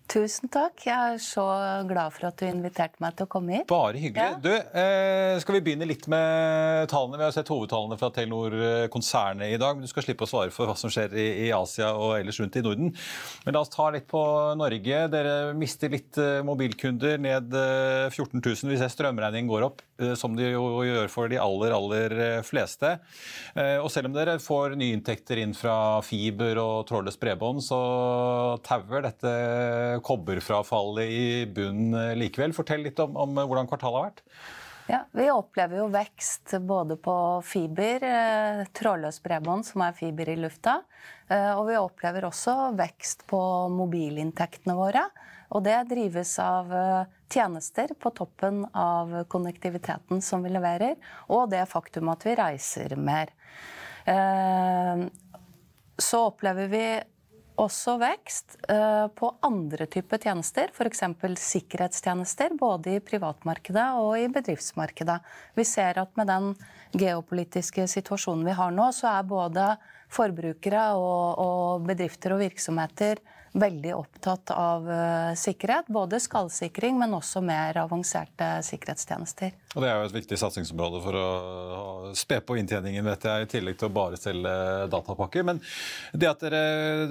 [0.07, 0.79] Tusen takk.
[0.87, 1.43] Jeg er så
[1.87, 3.65] glad for at du inviterte meg til å komme hit.
[3.67, 4.23] Bare hyggelig.
[4.23, 4.37] Ja.
[4.39, 7.17] Du, eh, skal vi begynne litt med tallene?
[7.19, 9.75] Vi har sett hovedtallene fra Telenor-konsernet i dag.
[9.75, 12.39] men Du skal slippe å svare for hva som skjer i, i, Asia og ellers
[12.39, 12.93] rundt i Norden.
[13.43, 14.21] Men la oss ta litt på
[14.55, 15.01] Norge.
[15.11, 20.39] Dere mister litt eh, mobilkunder, ned 14 eh, 000 hvis strømregningen går opp, eh, som
[20.39, 22.95] de jo gjør for de aller, aller eh, fleste.
[23.59, 27.81] Eh, og selv om dere får nye inntekter inn fra fiber og trådløst bredbånd, så
[28.63, 29.35] tauer dette
[30.03, 32.55] kobberfrafallet i bunnen eh, likevel.
[32.55, 34.23] Fortell litt om, om, hvordan kvartalet har vært.
[34.87, 40.37] Ja, Vi opplever jo vekst både på fiber, eh, trådløst bredbånd, som er fiber i
[40.39, 40.79] lufta.
[41.27, 43.41] Eh, og vi opplever også vekst på
[43.73, 45.03] mobilinntektene våre.
[45.51, 46.73] Og det drives av
[47.31, 50.97] tjenester på toppen av konnektiviteten som vi leverer,
[51.31, 53.31] og det faktum at vi reiser mer.
[55.95, 56.83] Så opplever vi
[57.57, 61.03] også vekst eh, på andre typer tjenester, f.eks.
[61.41, 65.17] sikkerhetstjenester, både i privatmarkedet og i bedriftsmarkedet.
[65.57, 66.51] Vi ser at med den
[66.97, 69.71] geopolitiske situasjonen vi har nå, så er både
[70.13, 73.23] forbrukere og, og bedrifter og virksomheter
[73.57, 75.89] veldig opptatt av uh, sikkerhet.
[75.93, 79.55] Både skallsikring, men også mer avanserte sikkerhetstjenester.
[79.75, 81.27] Og Det er jo et viktig satsingsområde for å
[82.17, 84.53] spe på inntjeningen, vet jeg, i tillegg til å bare selge
[84.91, 85.45] datapakker.
[85.47, 85.61] Men
[86.13, 86.61] det at dere,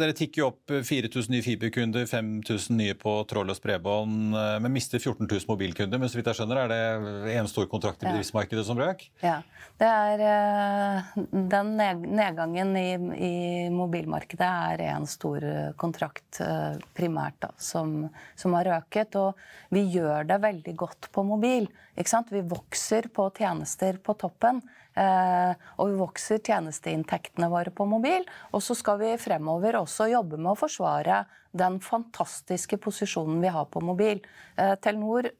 [0.00, 5.26] dere tikker opp 4000 nye fiberkunder, 5000 nye på trådløst bredbånd, eh, men mister 14
[5.26, 6.00] 000 mobilkunder.
[6.02, 9.06] Men så vidt jeg skjønner, er det en stor kontrakt i bedriftsmarkedet som røk?
[9.24, 9.40] Ja.
[9.76, 12.88] Det er, uh, den nedgangen i,
[13.28, 13.34] i
[13.74, 15.44] mobilmarkedet er en stor
[15.76, 18.06] kontrakt Eh, primært da, som,
[18.38, 19.16] som, har øket.
[19.20, 19.36] Og
[19.74, 21.68] vi gjør det veldig godt på mobil.
[21.96, 24.62] Vi vokser på tjenester på toppen.
[24.96, 28.26] Eh, og vi vokser tjenesteinntektene våre på mobil.
[28.52, 31.24] Og så skal vi fremover også jobbe med å forsvare
[31.56, 34.20] den fantastiske posisjonen vi har på mobil.
[34.56, 35.30] Eh, Telenor,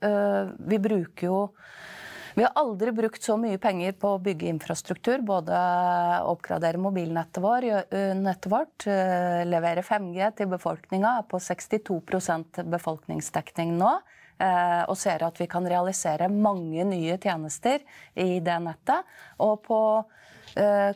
[0.57, 1.41] vi bruker jo
[2.37, 5.23] vi har aldri brukt så mye penger på å bygge infrastruktur.
[5.25, 5.57] Både
[6.29, 7.65] oppgradere mobilnettet vår,
[8.53, 8.85] vårt,
[9.49, 13.95] levere 5G til befolkninga, på 62% befolkningsdekning nå.
[14.85, 17.81] Og ser at vi kan realisere mange nye tjenester
[18.13, 19.17] i det nettet.
[19.41, 19.81] Og på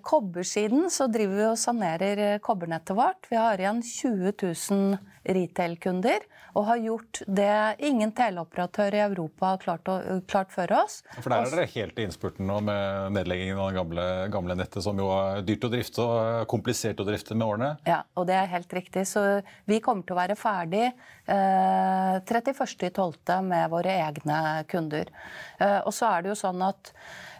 [0.06, 3.26] kobbersiden så driver vi og sanerer kobbernettet vårt.
[3.28, 6.24] Vi har igjen 20 000 retail-kunder,
[6.56, 11.00] og har gjort det ingen teleoperatør i Europa har klart, å, klart før oss.
[11.18, 14.82] For Der er dere helt i innspurten nå med nedleggingen av det gamle, gamle, nettet,
[14.86, 17.70] som jo er dyrt å drifte og komplisert å drifte med årene?
[17.88, 19.04] Ja, og det er helt riktig.
[19.10, 19.24] Så
[19.68, 23.34] vi kommer til å være ferdig eh, 31.12.
[23.46, 25.12] med våre egne kunder.
[25.60, 26.94] Eh, og så er det jo sånn at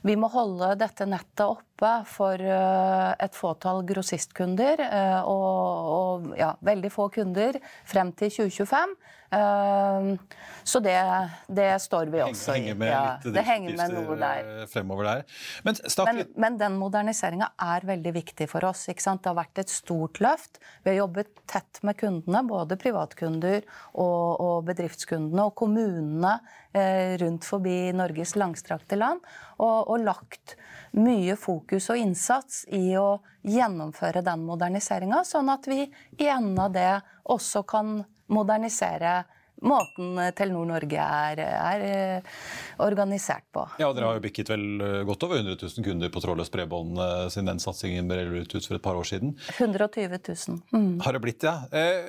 [0.07, 6.55] vi må holde dette nettet oppe for eh, et fåtall grossistkunder eh, og, og ja,
[6.65, 7.59] veldig få kunder
[7.89, 8.95] frem til 2025.
[9.31, 10.19] Ehm,
[10.65, 12.73] så det, det står vi også i.
[12.75, 14.49] Ja, det henger med noe der.
[14.71, 15.23] Fremover der.
[15.67, 18.87] Men, men, men den moderniseringa er veldig viktig for oss.
[18.91, 20.59] Det har vært et stort løft.
[20.83, 23.63] Vi har jobbet tett med kundene, både privatkunder
[23.93, 26.37] og, og bedriftskundene og kommunene
[26.75, 29.23] eh, rundt forbi Norges langstrakte land.
[29.63, 30.57] Og, og lagt
[30.99, 35.85] mye fokus og innsats i å gjennomføre den moderniseringa, sånn at vi
[36.19, 36.95] i enden av det
[37.31, 39.21] også kan modernisere
[39.61, 42.39] måten Telenor Norge er, er, eh,
[42.81, 43.67] organisert på.
[43.81, 47.01] Ja, Dere har jo bikket vel eh, godt over 100 000 kunder på trådløst bredbånd
[47.01, 49.35] eh, siden den satsingen ble ut for et par år siden.
[49.59, 50.61] 120 000.
[50.73, 51.01] Mm.
[51.05, 51.57] Har det blitt, ja.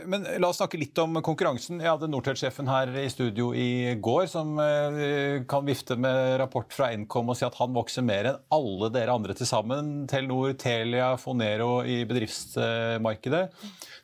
[0.08, 1.82] Men la oss snakke litt om konkurransen.
[1.84, 4.56] Jeg hadde Nortel-sjefen her i studio i går, som
[5.50, 9.16] kan vifte med rapport fra Nkom og si at han vokser mer enn alle dere
[9.16, 10.06] andre til sammen.
[10.12, 13.46] Telenor, Telia, Fonero i bedriftsmarkedet.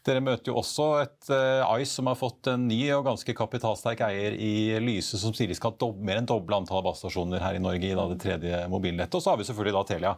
[0.07, 4.05] Dere møter jo også et uh, Ice som har fått en ny og ganske kapitalsterk
[4.07, 7.63] eier i Lyse, som sier de skal ha mer enn doble antall basestasjoner her i
[7.63, 9.17] Norge i da, det tredje mobilnettet.
[9.19, 10.13] Og så har vi selvfølgelig da Telia,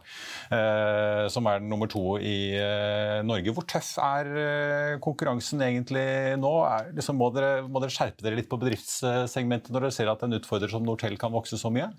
[0.54, 3.56] uh, som er nummer to i uh, Norge.
[3.56, 6.06] Hvor tøff er konkurransen egentlig
[6.38, 6.54] nå?
[6.70, 10.22] Er, liksom, må, dere, må, dere, skjerpe dere litt på bedriftssegmentet når dere ser at
[10.26, 11.90] en utfordrer som Nortel kan vokse så mye?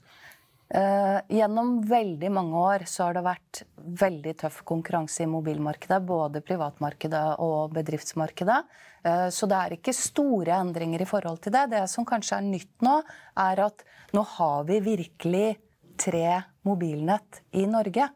[0.71, 5.99] Uh, gjennom veldig mange år så har det vært veldig tøff konkurranse i mobilmarkedet.
[6.07, 8.62] Både privatmarkedet og bedriftsmarkedet.
[9.03, 11.65] Uh, så det er ikke store endringer i forhold til det.
[11.73, 13.01] Det som kanskje er nytt nå,
[13.43, 13.84] er at
[14.15, 15.45] nå har vi virkelig
[15.99, 18.07] tre mobilnett i Norge.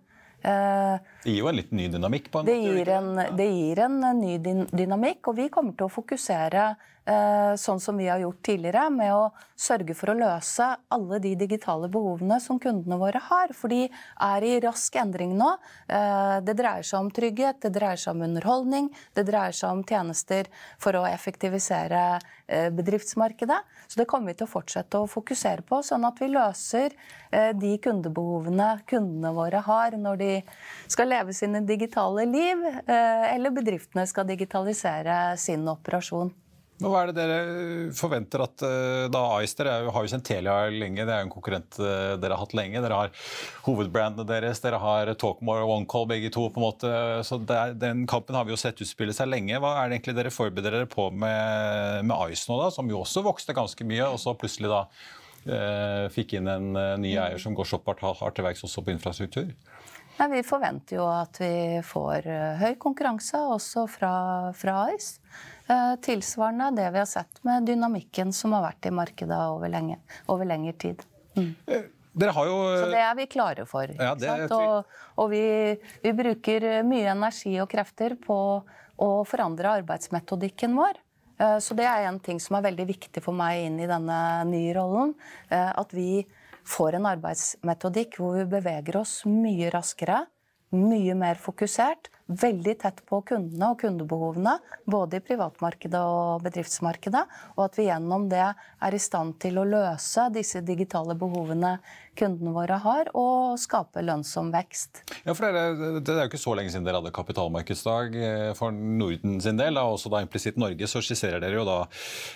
[0.45, 2.27] Det gir jo en litt ny dynamikk?
[2.31, 2.73] på en det måte?
[2.77, 4.35] gir en, det gir en ny
[4.69, 9.13] dynamikk, og vi kommer til å fokusere eh, sånn som vi har gjort tidligere, med
[9.13, 13.53] å sørge for å løse alle de digitale behovene som kundene våre har.
[13.55, 15.51] For de er i rask endring nå.
[15.87, 19.83] Eh, det dreier seg om trygghet, det dreier seg om underholdning, det dreier seg om
[19.87, 20.49] tjenester
[20.81, 22.03] for å effektivisere
[22.47, 23.61] eh, bedriftsmarkedet.
[23.87, 26.95] Så det kommer vi til å fortsette å fokusere på, sånn at vi løser
[27.31, 30.31] eh, de kundebehovene kundene våre har når de
[30.91, 36.33] skal leve sine digitale liv, eh, eller bedriftene skal digitalisere sin operasjon.
[36.75, 40.11] Men Hva er det dere forventer at eh, da Ice Dere er jo- har jo
[40.11, 42.81] kjent Telia lenge, det er jo en konkurrent eh, dere har hatt lenge.
[42.83, 43.13] Dere har
[43.63, 46.49] hovedbrandene deres, dere har Talkmore og OneCall begge to.
[46.51, 46.91] på en måte,
[47.23, 49.55] så det er, Den kampen har vi jo sett utspille seg lenge.
[49.63, 52.99] Hva er det egentlig dere forbereder dere på med, med Ice nå, da, som jo
[53.05, 54.83] også vokste ganske mye, og så plutselig da
[55.47, 58.91] eh, fikk inn en eh, ny eier som går såpass hardt til verks også på
[58.91, 59.53] infrastruktur?
[60.15, 64.13] Nei, vi forventer jo at vi får eh, høy konkurranse også fra,
[64.55, 65.17] fra Ice.
[65.67, 69.97] Eh, tilsvarende det vi har sett med dynamikken som har vært i markedet over, lenge,
[70.29, 71.01] over lengre tid.
[72.15, 73.89] Dere har jo Så det er vi klare for.
[73.97, 74.45] Ja, det er?
[74.53, 74.85] Og,
[75.17, 75.41] og vi,
[76.03, 78.37] vi bruker mye energi og krefter på
[79.01, 81.01] å forandre arbeidsmetodikken vår.
[81.41, 84.19] Eh, Så det er en ting som er veldig viktig for meg inn i denne
[84.47, 85.15] nye rollen.
[85.49, 86.25] eh, At vi
[86.65, 90.23] får en arbeidsmetodikk hvor vi beveger oss mye raskere,
[90.71, 94.55] mye mer fokusert, veldig tett på kundene og kundebehovene,
[94.89, 97.21] både i privatmarkedet og bedriftsmarkedet,
[97.53, 101.75] og at vi gjennom det er i stand til å løse disse digitale behovene
[102.17, 105.03] kundene våre har, og skape lønnsom vekst.
[105.25, 108.71] Ja, for dere, Det er jo ikke så lenge siden dere hadde kapitalmarkedsdag eh, for
[108.71, 109.77] Norden sin del.
[109.77, 111.81] og også da implisitt Norge, så skisserer dere jo da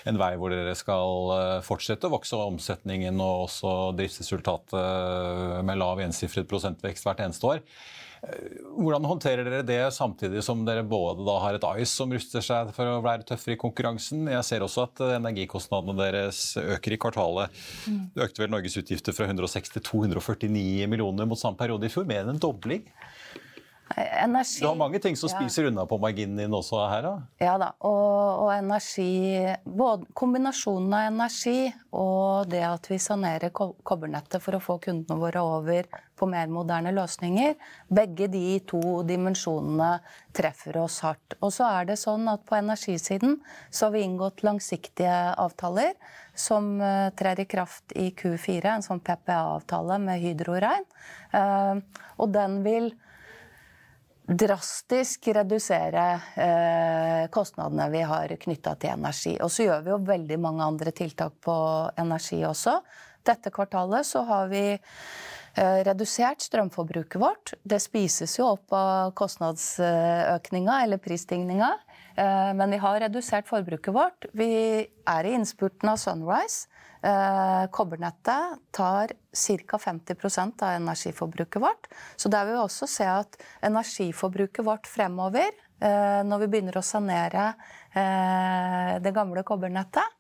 [0.05, 5.79] en vei hvor dere skal eh, fortsette å vokse omsetningen og også driftsresultatet eh, med
[5.79, 7.63] lav ensifret prosentvekst hvert eneste år.
[8.19, 12.73] Hvordan håndterer dere det samtidig som dere både da har et Ice som ruster seg
[12.75, 14.27] for å være tøffere i konkurransen?
[14.31, 17.61] Jeg ser også at energikostnadene deres øker i kvartalet.
[17.87, 22.07] Det økte vel Norges utgifter fra 160 til 249 millioner mot samme periode i fjor.
[22.09, 22.83] Mer enn en dobling.
[23.97, 25.39] Energi Du har mange ting som Ja.
[25.39, 27.13] spiser unna på marginen din også her, da.
[27.41, 33.75] Ja da, og, og energi både Kombinasjonen av energi og det at vi sanerer ko-
[33.83, 37.55] kobbernettet for å få kundene våre over på mer moderne løsninger,
[37.89, 39.99] begge de to dimensjonene
[40.35, 41.33] treffer oss hardt.
[41.41, 43.39] Og så er det sånn at på energisiden
[43.71, 45.93] så har vi inngått langsiktige avtaler
[46.35, 50.85] som uh, trer i kraft i Q4, en sånn PPA-avtale med Hydro Rein.
[51.33, 51.79] Uh,
[52.19, 52.91] og den vil
[54.29, 59.35] drastisk redusere eh, kostnadene vi har knytta til energi.
[59.41, 61.55] Og så gjør vi jo veldig mange andre tiltak på
[61.97, 62.77] energi også.
[63.25, 67.55] Dette kvartalet så har vi eh, redusert strømforbruket vårt.
[67.63, 71.73] Det spises jo opp av kostnadsøkninga eller prisstigninga.
[72.15, 74.29] Eh, men vi har redusert forbruket vårt.
[74.37, 74.51] Vi
[74.85, 76.68] er i innspurten av Sunrise.
[77.01, 79.07] Eh, kobbernettet tar
[79.67, 79.77] ca.
[79.77, 81.87] 50% av energiforbruket vårt.
[82.15, 85.47] Så der vil vi også se at energiforbruket vårt fremover,
[85.79, 87.53] eh, når vi begynner å sanere
[87.95, 90.15] eh, det gamle kobbernettet,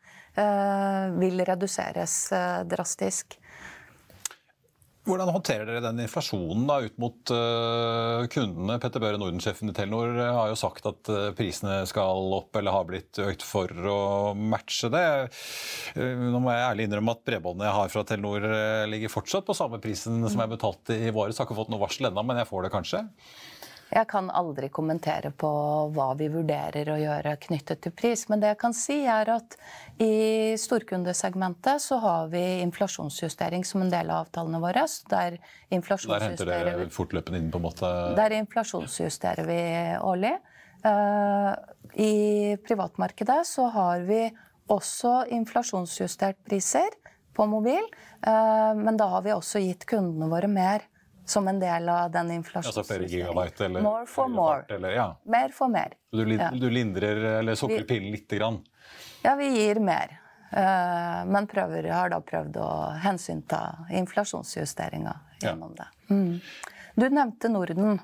[1.19, 2.29] vil reduseres
[2.69, 3.33] drastisk.
[5.07, 8.75] Hvordan håndterer dere den inflasjonen da ut mot uh, kundene?
[8.83, 12.75] Petter Børe, Norden-sjefen i Telenor, øh, har jo sagt at uh, prisene skal opp eller
[12.75, 14.01] har blitt økt for å
[14.35, 15.05] matche det.
[15.95, 18.49] Uh, Nå må jeg ærlig innrømme at bredbåndet jeg har fra Telenor
[18.91, 21.39] ligger fortsatt på samme prisen som jeg betalte i våres.
[21.39, 23.05] Har ikke fått noe varsel ennå, men jeg får det kanskje.
[23.89, 25.49] Jeg kan aldri kommentere på
[25.95, 28.27] hva vi vurderer å gjøre knyttet til pris.
[28.29, 29.55] Men det jeg kan si, er at
[29.97, 34.85] i storkundesegmentet så har vi inflasjonsjustering som en del av avtalene våre.
[35.09, 39.59] Der Der henter dere fortløpende inn på en måte Der inflasjonsjusterer vi
[39.97, 40.35] årlig.
[40.85, 41.53] Eh,
[41.99, 42.13] I
[42.67, 44.21] privatmarkedet så har vi
[44.69, 46.93] også inflasjonsjustert priser
[47.33, 47.83] på mobil.
[48.21, 50.85] eh, Men da har vi også gitt kundene våre mer
[51.29, 54.63] som en del av den Altså flere gigabyte eller More for more.
[54.69, 55.07] Eller, ja.
[55.25, 55.93] Mer for mer.
[56.11, 56.49] du, Ja.
[56.51, 58.61] du lindrer eller sukrer pillen lite grann.
[59.23, 60.19] Ja, vi gir mer.
[60.51, 62.69] Eh, Men prøver, har da prøvd å
[63.03, 65.87] hensynta inflasjonsjusteringa gjennom det.
[66.09, 66.39] Mm.
[66.95, 67.99] Du nevnte Norden.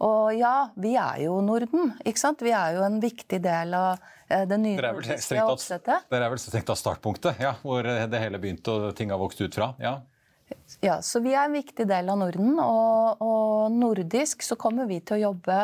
[0.00, 1.94] Og ja, vi er jo Norden.
[2.04, 2.40] ikke sant?
[2.42, 6.06] Vi er jo en viktig del av eh, det nye nordiske oppsettet.
[6.10, 9.40] dere er vel strengt tatt startpunktet, ja, hvor det hele begynte og ting har vokst
[9.40, 9.74] ut fra?
[9.80, 10.00] ja.
[10.80, 15.00] Ja, så vi er en viktig del av Norden, og, og nordisk så kommer vi
[15.04, 15.58] til å jobbe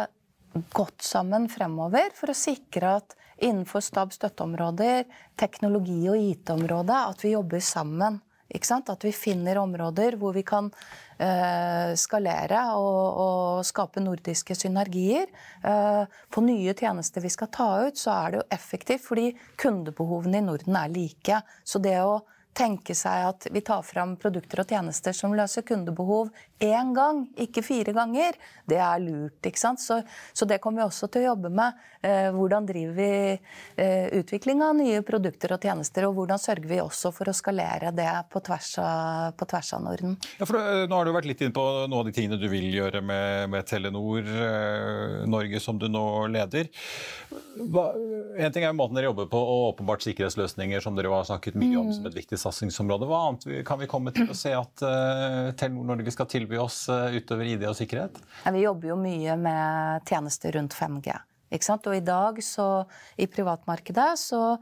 [0.77, 5.05] godt sammen fremover for å sikre at innenfor stab støtteområder,
[5.37, 8.87] teknologi- og IT-området, at vi jobber sammen Ikke sant?
[8.87, 10.69] At vi finner områder hvor vi kan
[11.19, 15.27] eh, skalere og, og, skape nordiske synergier.
[15.67, 20.39] Eh, på nye tjenester vi skal ta ut, så er det jo effektivt fordi kundebehovene
[20.39, 21.41] i Norden er like.
[21.67, 22.21] Så det å
[22.57, 27.63] tenke seg at vi tar fram produkter og tjenester som løser kundebehov én gang, ikke
[27.65, 28.37] fire ganger,
[28.67, 29.39] det er lurt.
[29.45, 29.81] ikke sant?
[29.81, 30.01] Så,
[30.33, 31.77] så det kommer vi også til å jobbe med.
[32.01, 33.11] Eh, hvordan driver vi
[33.83, 37.93] eh, utvikling av nye produkter og tjenester, og hvordan sørger vi også for å skalere
[37.97, 40.17] det på tvers av, på tvers av Norden?
[40.41, 42.49] Ja, for eh, Nå har du vært litt inn på noen av de tingene du
[42.53, 46.71] vil gjøre med, med Telenor eh, Norge, som du nå leder.
[47.57, 47.89] Hva,
[48.37, 51.77] en ting er måten dere jobber på, og åpenbart sikkerhetsløsninger, som dere har snakket mye
[51.81, 53.09] om som et viktig satsingsområde.
[53.09, 56.89] Hva annet kan vi komme til å se at uh, Telenor Norge skal tilby oss
[56.89, 58.19] uh, utover ID og sikkerhet?
[58.45, 61.15] Ja, vi jobber jo mye med tjenester rundt 5G.
[61.51, 61.87] Ikke sant?
[61.87, 62.87] Og i dag, så
[63.17, 64.59] i privatmarkedet, så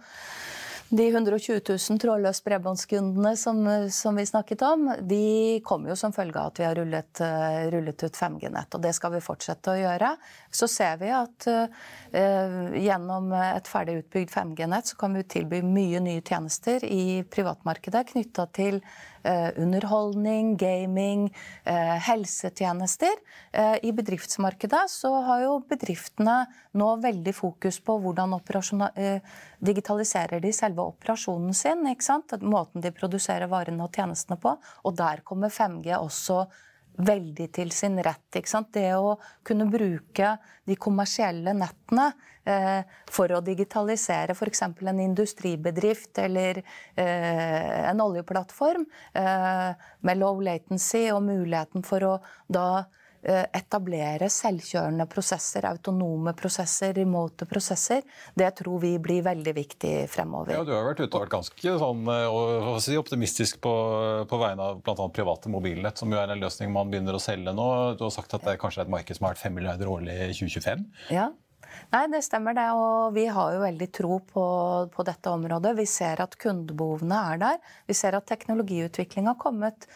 [0.94, 6.38] de 120 000 trådløst bredbåndskundene som, som, vi snakket om, de kommer jo som følge
[6.38, 8.76] av at vi har rullet, uh, rullet ut 5G-nett.
[8.76, 10.12] Og det skal vi fortsette å gjøre.
[10.54, 16.04] Så ser vi at uh, gjennom et ferdig utbygd 5G-nett så kan vi tilby mye
[16.04, 19.13] nye tjenester i privatmarkedet knytta til Eh,
[19.56, 23.14] underholdning, gaming, eh, helsetjenester.
[23.52, 28.38] Eh, I bedriftsmarkedet så har jo bedriftene nå veldig fokus på hvordan
[29.64, 31.86] digitaliserer de selve operasjonen sin.
[31.86, 32.36] ikke sant?
[32.42, 34.58] Måten de produserer varene og tjenestene på.
[34.84, 36.46] Og der kommer 5G også
[36.98, 38.30] veldig til sin rett.
[38.34, 38.72] ikke sant?
[38.72, 44.62] Det å kunne bruke de kommersielle nettene Eh, for å digitalisere f.eks.
[44.62, 46.60] en industribedrift eller
[46.94, 48.84] eh, en oljeplattform
[49.14, 52.18] eh, med low latency og muligheten for å
[52.48, 52.84] da
[53.24, 58.02] etablere selvkjørende prosesser, autonome prosesser, remote prosesser.
[58.36, 60.52] Det tror vi blir veldig viktig fremover.
[60.58, 62.02] Ja, Du har vært ute og vært ganske sånn,
[62.84, 63.72] si, optimistisk på,
[64.28, 65.08] på vegne av bl.a.
[65.08, 67.70] private mobilnett, som jo er en løsning man begynner å selge nå.
[67.96, 70.18] Du har sagt at det kanskje er et marked som har vært 5 milliarder årlig
[70.26, 70.84] i 2025?
[71.16, 71.30] Ja,
[71.94, 72.66] Nei, det stemmer det.
[72.74, 74.44] Og vi har jo veldig tro på,
[74.94, 75.76] på dette området.
[75.78, 77.62] Vi ser at kundebehovene er der.
[77.88, 79.88] Vi ser at teknologiutvikling har kommet.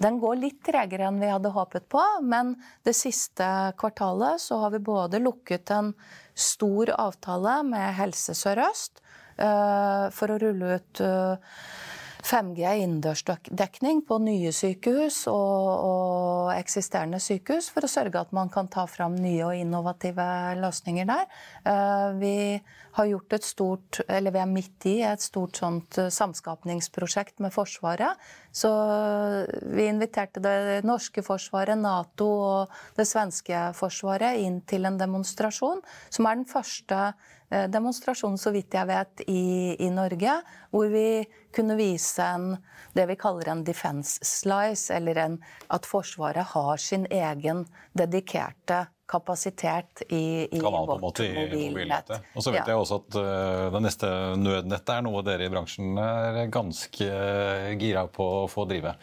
[0.00, 2.54] Den går litt tregere enn vi hadde håpet på, men
[2.86, 3.44] det siste
[3.80, 5.92] kvartalet så har vi både lukket en
[6.32, 9.02] stor avtale med Helse Sør-Øst
[9.42, 11.58] uh, for å rulle ut uh,
[12.22, 18.70] 5G innendørsdekning på nye sykehus og, og, eksisterende sykehus for å sørge at man kan
[18.70, 20.26] ta fram nye og innovative
[20.60, 21.26] løsninger der.
[21.66, 22.36] Eh, vi
[22.98, 27.54] har gjort et stort, eller vi er midt i et stort sånt eh, samskapningsprosjekt med
[27.54, 28.20] Forsvaret.
[28.52, 28.70] Så
[29.72, 35.80] vi inviterte det norske forsvaret, Nato og det svenske forsvaret inn til en demonstrasjon,
[36.12, 37.12] som er den første
[37.72, 40.38] demonstrasjonen, så vidt jeg vet, i, i, Norge,
[40.72, 42.54] hvor vi kunne vise en,
[42.96, 45.38] det vi kaller en defense slice, eller en,
[45.72, 52.12] at Forsvaret har sin egen dedikerte kapasitet i, i vårt mobilnett.
[52.32, 52.72] Og så vet ja.
[52.72, 54.10] jeg også at uh, det neste
[54.40, 57.08] nødnettet er noe dere i bransjen er ganske
[57.80, 58.94] gira på å få drive.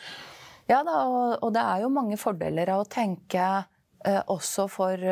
[0.69, 5.09] Ja da, og, og det er jo mange fordeler av å tenke uh, også for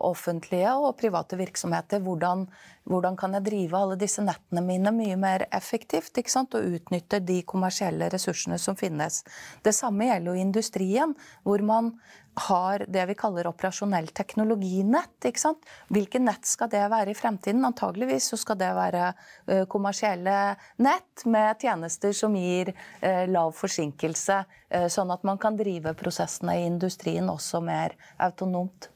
[0.00, 2.02] offentlige og private virksomheter.
[2.04, 2.46] Hvordan,
[2.86, 6.14] hvordan, kan jeg drive alle disse nettene mine mye mer effektivt?
[6.16, 9.22] Og utnytte de kommersielle ressursene som finnes.
[9.62, 11.92] Det samme gjelder jo industrien, hvor man
[12.36, 15.24] har det vi kaller operasjonell teknologinett.
[15.24, 15.64] ikke sant?
[15.88, 17.64] Hvilke nett skal det være i fremtiden?
[17.64, 20.36] Antageligvis så skal det være uh, kommersielle
[20.84, 24.42] nett med tjenester som gir uh, lav forsinkelse,
[24.74, 28.90] uh, sånn at man kan drive prosessene i industrien også mer autonomt.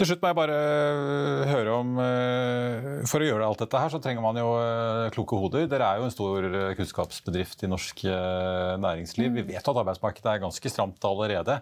[0.00, 0.58] Til slutt må jeg bare
[1.50, 1.90] høre om
[3.10, 4.46] For å gjøre alt dette her, så trenger man jo
[5.12, 5.66] kloke hoder.
[5.68, 6.46] Dere er jo en stor
[6.78, 8.00] kunnskapsbedrift i norsk
[8.80, 9.34] næringsliv.
[9.36, 11.58] Vi vet at arbeidsmarkedet er ganske stramt allerede.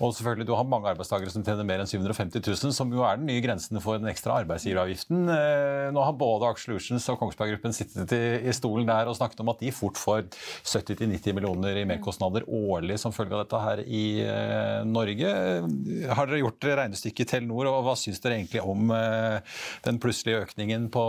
[0.00, 3.20] Og selvfølgelig, du har mange arbeidstakere som tjener mer enn 750 000, som jo er
[3.20, 5.24] den nye grensen for den ekstra arbeidsgiveravgiften.
[5.34, 9.52] Eh, nå har både Aksjelutions og Kongsberg Gruppen sittet i stolen der og snakket om
[9.52, 10.24] at de fort får
[10.64, 15.32] 70-90 millioner i merkostnader årlig som følge av dette her i eh, Norge.
[16.12, 20.88] Har dere gjort regnestykket Telenor, og hva syns dere egentlig om eh, den plutselige økningen
[20.92, 21.04] på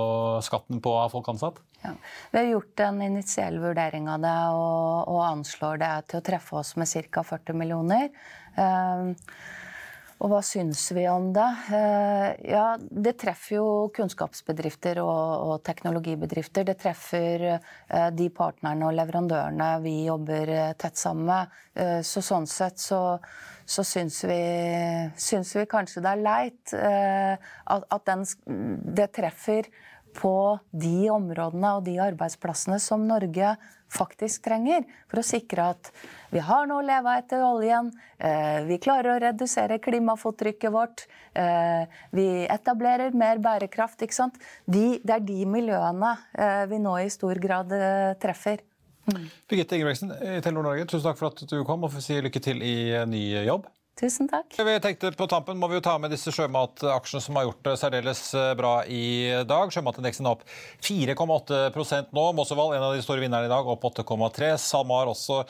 [0.46, 1.62] skatten på folk ansatt?
[1.84, 1.92] Ja.
[2.32, 6.62] Vi har gjort en initiell vurdering av det og, og anslår det til å treffe
[6.62, 7.26] oss med ca.
[7.28, 8.08] 40 millioner.
[8.58, 9.14] Uh,
[10.24, 11.48] og hva syns vi om det?
[11.68, 16.68] Uh, ja, det treffer jo kunnskapsbedrifter og, og teknologibedrifter.
[16.70, 21.60] Det treffer uh, de partnerne og leverandørene vi jobber tett sammen med.
[22.06, 23.00] så sånn sett så,
[23.66, 24.42] så syns, vi,
[25.18, 28.22] syns vi kanskje det er leit at, at den,
[28.94, 29.72] det treffer
[30.16, 33.56] på de områdene og de arbeidsplassene som Norge
[33.94, 35.92] faktisk trenger, for å sikre at
[36.34, 41.06] vi har noe å leve av etter oljen, eh, vi klarer å redusere klimafottrykket vårt,
[41.36, 44.02] eh, vi etablerer mer bærekraft.
[44.02, 44.40] ikke sant?
[44.66, 47.70] De, det er de miljøene eh, vi nå i stor grad
[48.20, 48.64] treffer.
[49.04, 49.30] Mm.
[49.50, 52.42] Birgitte Ingebrigtsen i Telenor Norge, tusen takk for at du kom, og får si lykke
[52.42, 53.68] til i ny jobb.
[53.94, 54.56] Tusen takk.
[54.58, 57.74] Vi tenkte På tampen må vi jo ta med disse sjømataksjene som har gjort det
[57.78, 59.04] særdeles eh, bra i
[59.46, 59.70] dag.
[59.70, 60.42] Sjømatindeksen opp
[60.82, 62.24] 4,8% nå.
[62.34, 64.50] Mossevold, en av de store vinnerne i dag, opp 8,3.
[64.58, 65.44] SalMar også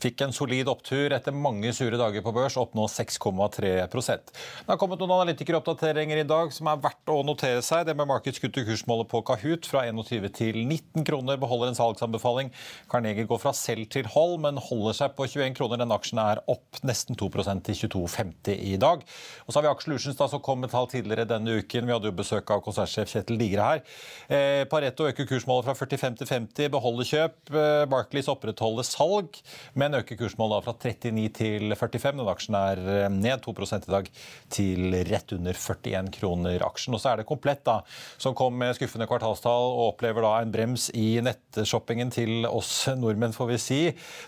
[0.00, 4.80] fikk en solid opptur etter mange sure dager på børs, opp nå 6,3% Det har
[4.80, 7.84] kommet noen analytikeroppdateringer i dag som er verdt å notere seg.
[7.84, 12.48] Det med Markets kutter kursmålet på Kahoot fra 21 til 19 kroner, beholder en salgsanbefaling.
[12.88, 15.84] Carnegie går fra selv til hold, men holder seg på 21 kroner.
[15.84, 17.28] Den aksjen er opp nesten 2
[17.60, 19.02] til 22 22,50 i dag.
[19.46, 21.86] Og så har vi Aksjelutions som kom med tall tidligere denne uken.
[21.86, 23.82] Vi hadde jo besøk av konsernsjef Kjetil Digre her.
[24.30, 27.36] Eh, Pareto øker kursmålet fra 45 til 50, beholder kjøp.
[27.50, 29.40] Eh, Barclays opprettholder salg,
[29.74, 32.20] men øker kursmålet fra 39 til 45.
[32.20, 34.10] Den aksjen er eh, ned 2% i dag
[34.52, 36.96] til rett under 41 kroner aksjen.
[36.96, 37.80] Og så er det Komplett, da,
[38.18, 43.34] som kom med skuffende kvartalstall og opplever da en brems i nettshoppingen til oss nordmenn,
[43.36, 43.80] får vi si.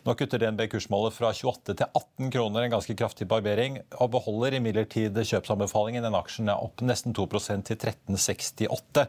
[0.07, 4.11] Nå kutter DNB kursmålet fra 28 til 18 kroner, en ganske kraftig barbering vurdering og
[4.13, 6.05] beholder imidlertid kjøpsanbefalingen.
[6.05, 9.07] Den aksjen er opp nesten 2% til 1368,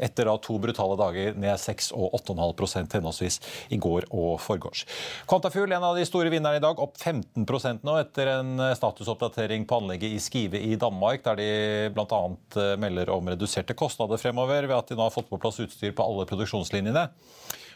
[0.00, 4.86] etter da to brutale dager ned 6 og 8,5 henholdsvis i går og forgårs.
[5.28, 9.80] Quantafuel, en av de store vinnerne i dag, opp 15% nå etter en statusoppdatering på
[9.80, 11.50] anlegget i Skive i Danmark, der de
[11.94, 12.22] bl.a.
[12.60, 15.94] Eh, melder om reduserte kostnader fremover ved at de nå har fått på plass utstyr
[15.96, 17.08] på alle produksjonslinjene.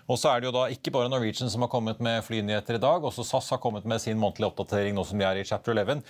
[0.05, 2.83] Og så er det jo da ikke bare Norwegian som har kommet med flynyheter i
[2.83, 3.05] dag.
[3.09, 6.03] Også SAS har kommet med sin månedlige oppdatering nå som vi er i chapter 11.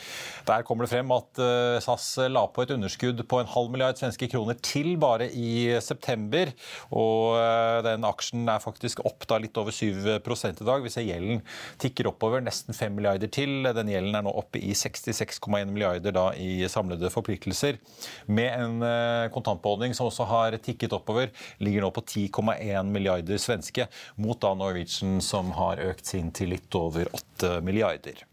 [0.48, 3.98] Der kommer det frem at eh, SAS la på et underskudd på en halv milliard
[4.00, 6.50] svenske kroner til bare i september.
[6.90, 10.82] Og eh, den aksjen er faktisk opp da litt over 7 i dag.
[10.82, 11.44] Vi ser gjelden
[11.82, 13.70] tikker oppover nesten 5 milliarder til.
[13.78, 17.78] Den gjelden er nå oppe i 66,1 milliarder da i samlede forpliktelser.
[18.26, 21.30] Med en eh, kontantbeholdning som også har tikket oppover,
[21.62, 23.83] ligger nå på 10,1 milliarder svenske
[24.16, 28.24] mot da Norwegian, som har økt sin til litt over 8 milliarder.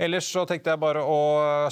[0.00, 1.18] Ellers så tenkte jeg bare å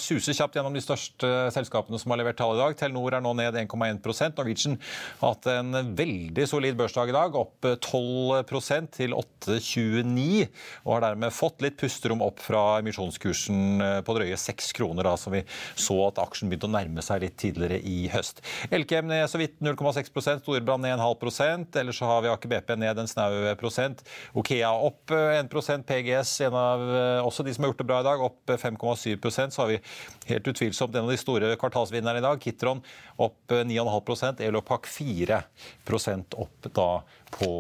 [0.02, 2.74] suse kjapt gjennom de største selskapene som har levert tall i dag.
[2.76, 4.74] Telenor er nå ned 1,1 Norwegian
[5.22, 10.44] har hatt en veldig solid børsdag i dag, opp 12% til 8,29.
[10.84, 15.32] Og har dermed fått litt pusterom opp fra emisjonskursen på drøye 6 kroner, da, som
[15.32, 15.42] vi
[15.78, 18.44] så at aksjen begynte å nærme seg litt tidligere i høst.
[18.68, 23.00] Elkem ned så vidt 0,6% Storebrand ned 0,5% Ellers så har vi Aker BP ned
[23.00, 24.04] en snau prosent.
[24.36, 26.86] Okea opp 1% PGS, en av
[27.24, 29.80] også de som har gjort det bra i dag dag, opp 5,7% Så har vi
[30.26, 32.40] helt utvilsomt en av de store kvartalsvinnerne i dag.
[32.42, 32.82] Kitron
[33.16, 36.90] opp 9,5% Elopak 4% opp da
[37.38, 37.50] på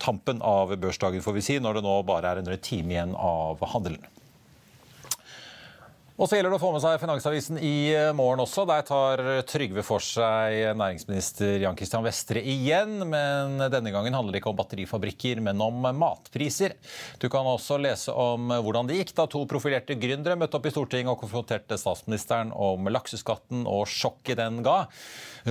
[0.00, 3.62] tampen av børsdagen, får vi si, når det nå bare er en time igjen av
[3.72, 4.04] handelen.
[6.16, 8.62] Og så gjelder det å få med seg Finansavisen i eh, morgen også.
[8.64, 13.02] Der tar Trygve for seg næringsminister Jan Christian Vestre igjen.
[13.04, 16.72] Men denne gangen handler det ikke om batterifabrikker, men om matpriser.
[17.20, 20.72] Du kan også lese om hvordan det gikk da to profilerte gründere møtte opp i
[20.72, 24.86] Stortinget og konfronterte statsministeren om lakseskatten og sjokket den ga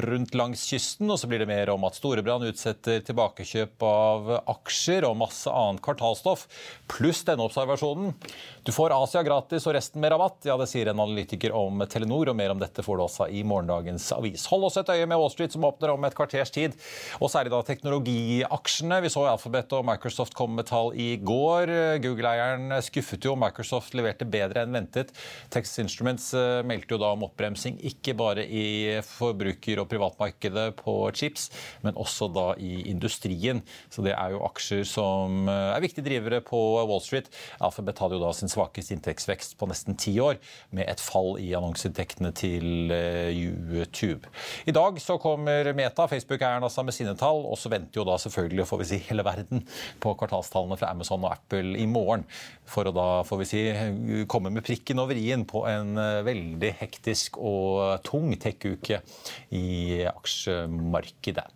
[0.01, 1.13] rundt langs kysten.
[1.13, 5.85] Og så blir det mer om at Storebrand utsetter tilbakekjøp av aksjer og masse annet
[5.85, 6.49] kvartalstoff.
[6.89, 8.17] Pluss denne observasjonen.
[8.65, 10.39] Du får Asia gratis og resten med rabatt.
[10.47, 13.43] Ja, det sier en analytiker om Telenor, og mer om dette får du også i
[13.45, 14.47] morgendagens avis.
[14.49, 16.73] Hold også et øye med Wall Street, som åpner om et kvarters tid,
[17.19, 18.97] og særlig da teknologiaksjene.
[19.05, 21.69] Vi så Alphabet og Microsoft komme med tall i går.
[22.01, 25.13] Google-eieren skuffet jo, Microsoft leverte bedre enn ventet.
[25.53, 30.97] Texas Instruments eh, meldte jo da om oppbremsing, ikke bare i forbruker- og privatmarkedet på
[31.13, 31.51] chips,
[31.85, 33.61] men også da i industrien.
[33.93, 37.29] Så det er jo aksjer som eh, er viktige drivere på Wall Street.
[37.61, 40.39] Alphabet hadde jo da sin svakeste inntektsvekst på nesten ti år
[40.75, 44.31] med et fall i annonseinntektene til eh, YouTube.
[44.65, 48.17] I dag så kommer Meta, Facebook-eieren altså med sine tall, og så venter jo da
[48.21, 49.65] selvfølgelig får vi si, hele verden
[50.03, 52.25] på kvartalstallene fra Amazon og Apple i morgen.
[52.69, 53.63] For å da får vi si,
[54.31, 59.01] komme med prikken over i-en på en eh, veldig hektisk og tung tech-uke
[59.55, 59.67] i
[60.09, 61.54] aksjemarkedet.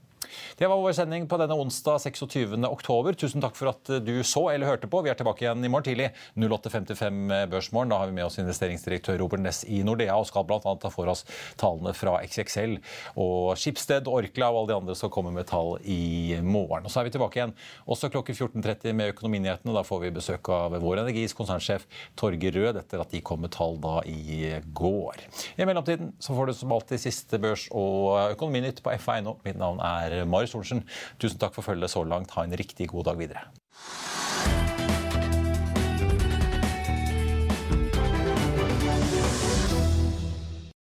[0.60, 2.58] Det var vår sending på denne onsdag 26.
[2.70, 3.18] oktober.
[3.20, 5.02] Tusen takk for at du så eller hørte på.
[5.06, 7.94] Vi er tilbake igjen i morgen tidlig 08.55 Børsmorgen.
[7.94, 10.60] Da har vi med oss investeringsdirektør Robert Ness i Nordea og skal bl.a.
[10.62, 11.26] ta for oss
[11.60, 12.78] tallene fra XXL
[13.20, 16.86] og Schibsted, Orkla og alle de andre som kommer med tall i morgen.
[16.86, 17.56] Og Så er vi tilbake igjen
[17.90, 19.76] også klokken 14.30 med Økonominyhetene.
[19.76, 21.88] Da får vi besøk av Vår Energis konsernsjef
[22.20, 25.24] Torger Rød etter at de kom med tall da i går.
[25.58, 29.36] I mellomtiden så får du som alltid siste børs og økonominytt på F1 nå.
[29.46, 30.86] Mitt navn er Marius Thorensen.
[31.21, 32.34] Tusen takk for følget så langt.
[32.38, 33.49] Ha en riktig god dag videre.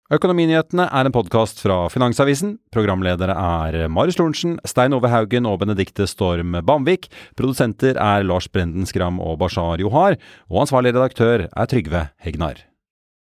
[0.08, 2.54] Økonominyhetene er en podkast fra Finansavisen.
[2.72, 7.10] Programledere er Marius Lorentzen, Stein Ove Haugen og Benedikte Storm Bamvik.
[7.36, 10.16] Produsenter er Lars Brenden Skram og Bashar Johar.
[10.48, 12.64] Og ansvarlig redaktør er Trygve Hegnar.